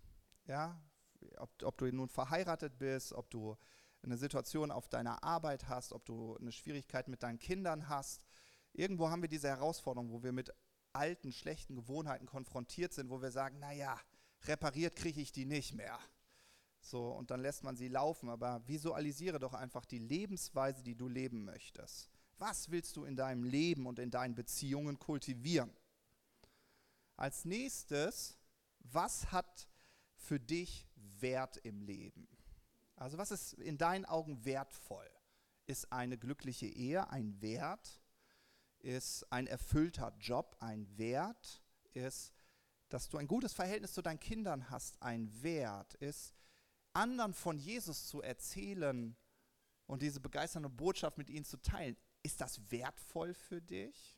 Ja, 0.48 0.82
ob, 1.38 1.52
ob 1.62 1.78
du 1.78 1.86
nun 1.94 2.10
verheiratet 2.10 2.80
bist, 2.80 3.14
ob 3.14 3.30
du 3.30 3.56
eine 4.02 4.18
Situation 4.18 4.72
auf 4.72 4.90
deiner 4.90 5.24
Arbeit 5.24 5.70
hast, 5.70 5.94
ob 5.94 6.04
du 6.04 6.36
eine 6.38 6.52
Schwierigkeit 6.52 7.08
mit 7.08 7.22
deinen 7.22 7.38
Kindern 7.38 7.90
hast. 7.90 8.26
Irgendwo 8.74 9.12
haben 9.12 9.22
wir 9.22 9.30
diese 9.30 9.50
Herausforderung, 9.50 10.10
wo 10.12 10.24
wir 10.24 10.32
mit 10.32 10.52
alten, 10.94 11.32
schlechten 11.32 11.76
Gewohnheiten 11.76 12.26
konfrontiert 12.26 12.92
sind, 12.92 13.12
wo 13.12 13.22
wir 13.22 13.32
sagen, 13.32 13.60
naja, 13.60 14.00
repariert 14.46 14.96
kriege 14.96 15.22
ich 15.22 15.32
die 15.32 15.46
nicht 15.46 15.74
mehr. 15.74 16.00
So, 16.82 17.12
und 17.12 17.30
dann 17.30 17.42
lässt 17.42 17.64
man 17.64 17.76
sie 17.76 17.88
laufen, 17.88 18.30
aber 18.30 18.68
visualisiere 18.68 19.40
doch 19.40 19.54
einfach 19.54 19.86
die 19.86 20.00
Lebensweise, 20.00 20.82
die 20.84 20.96
du 20.96 21.08
leben 21.08 21.46
möchtest. 21.46 22.10
Was 22.38 22.72
willst 22.72 22.98
du 22.98 23.04
in 23.04 23.16
deinem 23.16 23.44
Leben 23.44 23.86
und 23.86 24.00
in 24.00 24.10
deinen 24.10 24.34
Beziehungen 24.34 24.98
kultivieren? 24.98 25.72
Als 27.16 27.46
nächstes, 27.46 28.36
was 28.80 29.32
hat 29.32 29.68
für 30.16 30.40
dich 30.40 30.88
Wert 30.96 31.58
im 31.58 31.82
Leben? 31.82 32.28
Also 32.96 33.20
was 33.20 33.30
ist 33.30 33.54
in 33.54 33.78
deinen 33.78 34.06
Augen 34.06 34.44
wertvoll? 34.44 35.10
Ist 35.68 35.92
eine 35.92 36.18
glückliche 36.18 36.66
Ehe 36.66 37.10
ein 37.12 37.40
Wert? 37.42 38.02
Ist 38.80 39.32
ein 39.32 39.46
erfüllter 39.46 40.16
Job 40.20 40.58
ein 40.60 40.88
Wert? 40.98 41.62
Ist, 41.94 42.34
dass 42.94 43.08
du 43.10 43.18
ein 43.18 43.28
gutes 43.28 43.54
Verhältnis 43.54 43.94
zu 43.94 44.02
deinen 44.02 44.20
Kindern 44.20 44.70
hast 44.70 45.02
ein 45.02 45.32
Wert? 45.42 45.94
Ist 45.96 46.34
anderen 46.94 47.34
von 47.34 47.58
Jesus 47.58 48.08
zu 48.08 48.22
erzählen 48.22 49.16
und 49.88 50.02
diese 50.02 50.20
begeisternde 50.20 50.70
Botschaft 50.70 51.18
mit 51.18 51.30
ihnen 51.30 51.46
zu 51.46 51.58
teilen, 51.58 51.98
ist 52.24 52.42
das 52.42 52.60
wertvoll 52.70 53.34
für 53.34 53.62
dich? 53.62 54.18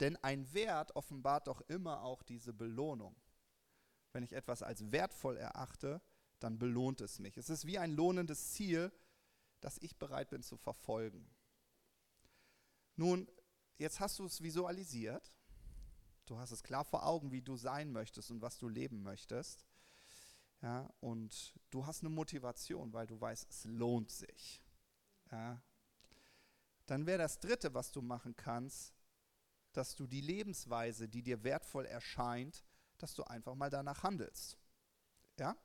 Denn 0.00 0.16
ein 0.22 0.52
Wert 0.52 0.94
offenbart 0.94 1.48
doch 1.48 1.62
immer 1.62 2.02
auch 2.02 2.22
diese 2.22 2.52
Belohnung. 2.52 3.16
Wenn 4.12 4.22
ich 4.22 4.32
etwas 4.32 4.62
als 4.62 4.92
wertvoll 4.92 5.36
erachte, 5.36 6.00
dann 6.38 6.58
belohnt 6.58 7.00
es 7.00 7.18
mich. 7.18 7.36
Es 7.36 7.50
ist 7.50 7.66
wie 7.66 7.78
ein 7.78 7.92
lohnendes 7.92 8.52
Ziel, 8.52 8.92
das 9.60 9.78
ich 9.78 9.98
bereit 9.98 10.30
bin 10.30 10.42
zu 10.42 10.56
verfolgen. 10.56 11.28
Nun, 12.94 13.28
jetzt 13.78 14.00
hast 14.00 14.18
du 14.18 14.26
es 14.26 14.42
visualisiert. 14.42 15.35
Du 16.26 16.38
hast 16.38 16.50
es 16.50 16.62
klar 16.62 16.84
vor 16.84 17.06
Augen, 17.06 17.30
wie 17.30 17.40
du 17.40 17.56
sein 17.56 17.92
möchtest 17.92 18.30
und 18.30 18.42
was 18.42 18.58
du 18.58 18.68
leben 18.68 19.02
möchtest. 19.02 19.66
Ja, 20.62 20.90
und 21.00 21.54
du 21.70 21.86
hast 21.86 22.00
eine 22.00 22.10
Motivation, 22.10 22.92
weil 22.92 23.06
du 23.06 23.20
weißt, 23.20 23.48
es 23.48 23.64
lohnt 23.64 24.10
sich. 24.10 24.62
Ja. 25.30 25.62
Dann 26.86 27.06
wäre 27.06 27.18
das 27.18 27.40
Dritte, 27.40 27.74
was 27.74 27.92
du 27.92 28.02
machen 28.02 28.36
kannst, 28.36 28.94
dass 29.72 29.94
du 29.94 30.06
die 30.06 30.20
Lebensweise, 30.20 31.08
die 31.08 31.22
dir 31.22 31.44
wertvoll 31.44 31.84
erscheint, 31.84 32.64
dass 32.98 33.14
du 33.14 33.22
einfach 33.24 33.54
mal 33.54 33.70
danach 33.70 34.02
handelst. 34.02 34.58
Ja? 35.38 35.56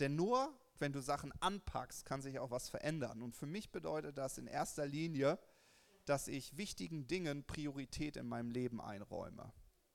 Denn 0.00 0.16
nur 0.16 0.58
wenn 0.78 0.92
du 0.92 1.00
Sachen 1.00 1.32
anpackst, 1.40 2.04
kann 2.04 2.22
sich 2.22 2.38
auch 2.38 2.50
was 2.50 2.68
verändern. 2.68 3.22
Und 3.22 3.36
für 3.36 3.46
mich 3.46 3.70
bedeutet 3.70 4.18
das 4.18 4.38
in 4.38 4.46
erster 4.46 4.86
Linie, 4.86 5.38
dass 6.04 6.28
ich 6.28 6.56
wichtigen 6.56 7.06
Dingen 7.06 7.44
Priorität 7.44 8.16
in 8.16 8.28
meinem 8.28 8.50
Leben 8.50 8.80
einräume. 8.80 9.52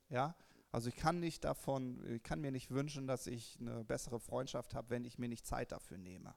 Ja? 0.10 0.36
Also 0.72 0.90
ich 0.90 0.96
kann 0.96 1.20
nicht 1.20 1.44
davon, 1.44 2.04
ich 2.08 2.24
kann 2.24 2.42
mir 2.42 2.52
nicht 2.52 2.72
wünschen, 2.72 3.08
dass 3.08 3.28
ich 3.28 3.58
eine 3.60 3.84
bessere 3.84 4.20
Freundschaft 4.20 4.76
habe, 4.76 4.92
wenn 4.92 5.06
ich 5.06 5.18
mir 5.18 5.28
nicht 5.28 5.46
Zeit 5.46 5.72
dafür 5.72 5.98
nehme. 5.98 6.36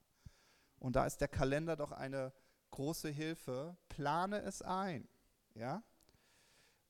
Und 0.79 0.97
da 0.97 1.07
ist 1.07 1.21
der 1.21 1.29
Kalender 1.29 1.77
doch 1.77 1.93
eine 1.93 2.33
große 2.71 3.11
Hilfe. 3.11 3.77
Plane 3.89 4.41
es 4.41 4.63
ein. 4.63 5.07
Ja? 5.55 5.83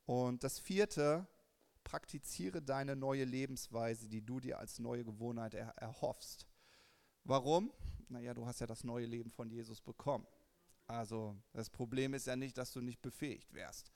Und 0.07 0.45
das 0.45 0.59
vierte, 0.59 1.27
praktiziere 1.85 2.63
deine 2.63 2.97
neue 2.97 3.25
Lebensweise, 3.25 4.09
die 4.09 4.25
du 4.25 4.41
dir 4.41 4.59
als 4.59 4.79
neue 4.79 5.05
Gewohnheit 5.05 5.55
er 5.55 5.71
erhoffst. 5.77 6.47
Warum? 7.25 7.73
Naja, 8.09 8.35
du 8.35 8.47
hast 8.47 8.61
ja 8.61 8.67
das 8.67 8.85
neue 8.85 9.07
Leben 9.07 9.31
von 9.31 9.51
Jesus 9.51 9.81
bekommen. 9.81 10.27
Also 10.93 11.35
das 11.55 11.71
Problem 11.71 12.13
ist 12.13 12.27
ja 12.27 12.37
nicht, 12.37 12.59
dass 12.59 12.71
du 12.71 12.83
nicht 12.83 13.01
befähigt 13.01 13.55
wärst. 13.55 13.91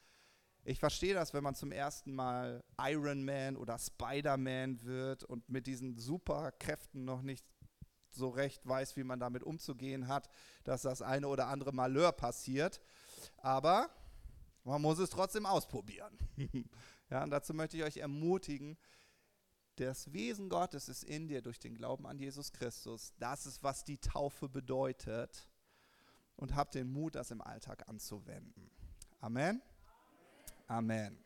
Ich 0.65 0.81
verstehe 0.81 1.13
das, 1.13 1.35
wenn 1.35 1.45
man 1.45 1.55
zum 1.55 1.71
ersten 1.71 2.15
Mal 2.15 2.65
Iron 2.81 3.23
Man 3.23 3.57
oder 3.57 3.79
Spider-Man 3.79 4.83
wird 4.83 5.23
und 5.23 5.47
mit 5.49 5.67
diesen 5.67 5.99
Superkräften 5.99 7.05
noch 7.05 7.21
nicht 7.21 7.45
so 8.11 8.31
recht 8.31 8.67
weiß, 8.67 8.97
wie 8.97 9.05
man 9.05 9.21
damit 9.21 9.45
umzugehen 9.45 10.09
hat, 10.09 10.31
dass 10.65 10.83
das 10.83 11.03
eine 11.03 11.29
oder 11.29 11.49
andere 11.49 11.73
Malheur 11.73 12.13
passiert. 12.13 12.81
Aber 13.37 13.91
man 14.65 14.81
muss 14.81 14.99
es 14.99 15.11
trotzdem 15.11 15.45
ausprobieren. 15.45 16.17
ja, 17.11 17.23
und 17.25 17.31
dazu 17.31 17.53
möchte 17.53 17.77
ich 17.77 17.85
euch 17.85 17.99
ermutigen, 17.99 18.79
das 19.77 20.15
Wesen 20.15 20.49
Gottes 20.49 20.89
ist 20.89 21.05
in 21.05 21.29
dir 21.29 21.43
durch 21.43 21.59
den 21.59 21.75
Glauben 21.75 22.07
an 22.07 22.19
Jesus 22.19 22.53
Christus. 22.53 23.13
Das 23.19 23.45
ist, 23.45 23.63
was 23.63 23.85
die 23.85 23.99
Taufe 23.99 24.49
bedeutet. 24.49 25.47
Und 26.37 26.55
habt 26.55 26.75
den 26.75 26.91
Mut, 26.93 27.15
das 27.15 27.31
im 27.31 27.41
Alltag 27.41 27.89
anzuwenden. 27.89 28.71
Amen. 29.21 29.63
Amen. 30.67 31.17